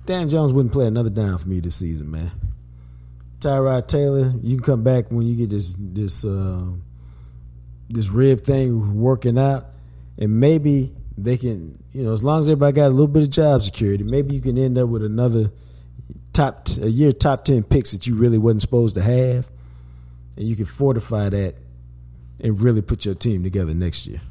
[0.06, 2.32] Dan Jones wouldn't play another down for me this season, man.
[3.40, 6.70] Tyrod Taylor, you can come back when you get this this uh,
[7.88, 9.66] this rib thing working out,
[10.18, 13.30] and maybe they can, you know, as long as everybody got a little bit of
[13.30, 15.50] job security, maybe you can end up with another
[16.32, 19.50] top t- a year top ten picks that you really wasn't supposed to have,
[20.40, 21.54] and you can fortify that
[22.40, 24.22] and really put your team together next year.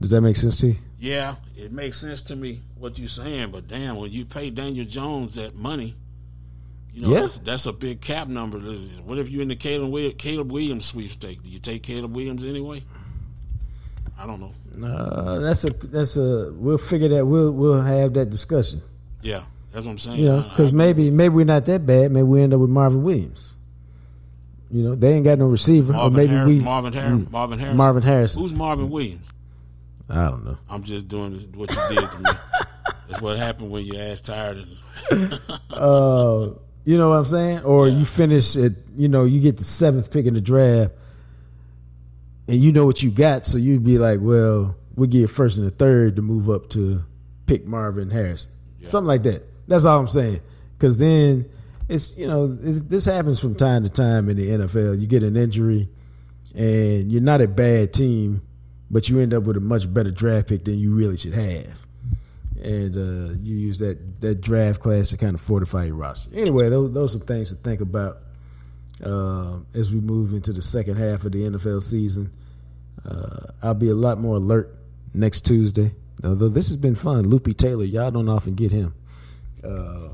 [0.00, 0.76] Does that make sense to you?
[0.98, 4.84] Yeah, it makes sense to me what you're saying, but damn, when you pay Daniel
[4.84, 5.94] Jones that money,
[6.92, 7.20] you know Yeah.
[7.20, 8.58] that's, that's a big cap number.
[8.58, 11.40] What if you're in the Caleb, Caleb Williams sweepstake?
[11.44, 12.82] Do you take Caleb Williams anyway?
[14.18, 14.52] I don't know.
[14.86, 18.82] Uh, that's a that's a we'll figure that we'll we'll have that discussion.
[19.22, 20.18] Yeah, that's what I'm saying.
[20.20, 22.10] You because I- maybe maybe we're not that bad.
[22.10, 23.53] Maybe we end up with Marvin Williams.
[24.74, 27.58] You know, they ain't got no receiver, Marvin or maybe Harris, we Marvin Harris, Marvin
[27.60, 28.42] Harris, Marvin Harrison.
[28.42, 29.22] Who's Marvin Williams?
[30.08, 30.58] I don't know.
[30.68, 32.30] I'm just doing what you did to me.
[33.08, 34.66] That's what happened when your ass tired.
[35.70, 36.50] Uh,
[36.84, 37.60] you know what I'm saying?
[37.60, 40.92] Or you finish at, you know, you get the seventh pick in the draft,
[42.46, 45.66] and you know what you got, so you'd be like, well, we'll give first and
[45.66, 47.04] the third to move up to
[47.46, 48.48] pick Marvin Harris,
[48.86, 49.42] something like that.
[49.68, 50.40] That's all I'm saying.
[50.76, 51.48] Because then
[51.88, 55.00] it's you know it, this happens from time to time in the NFL.
[55.00, 55.88] You get an injury,
[56.54, 58.42] and you're not a bad team,
[58.90, 61.84] but you end up with a much better draft pick than you really should have
[62.64, 66.30] and uh, you use that that draft class to kind of fortify your roster.
[66.34, 68.18] Anyway, those those are things to think about
[69.04, 72.32] uh, as we move into the second half of the NFL season.
[73.04, 74.74] Uh, I'll be a lot more alert
[75.12, 75.94] next Tuesday.
[76.22, 78.94] Although this has been fun, Loopy Taylor, y'all don't often get him,
[79.62, 80.08] uh,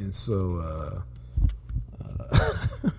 [0.00, 0.56] and so.
[0.56, 1.00] Uh,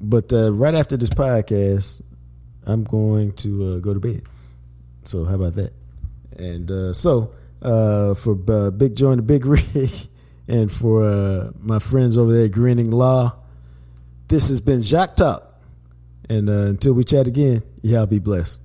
[0.00, 2.00] but uh, right after this podcast,
[2.64, 4.22] I'm going to uh, go to bed.
[5.04, 5.72] So how about that?
[6.36, 9.90] And uh, so uh, for uh, Big Joe and the Big Rig,
[10.46, 13.34] and for uh, my friends over there, Greening Law,
[14.28, 15.44] this has been JacquesTalk.
[16.30, 18.60] And until we chat again, y'all be blessed.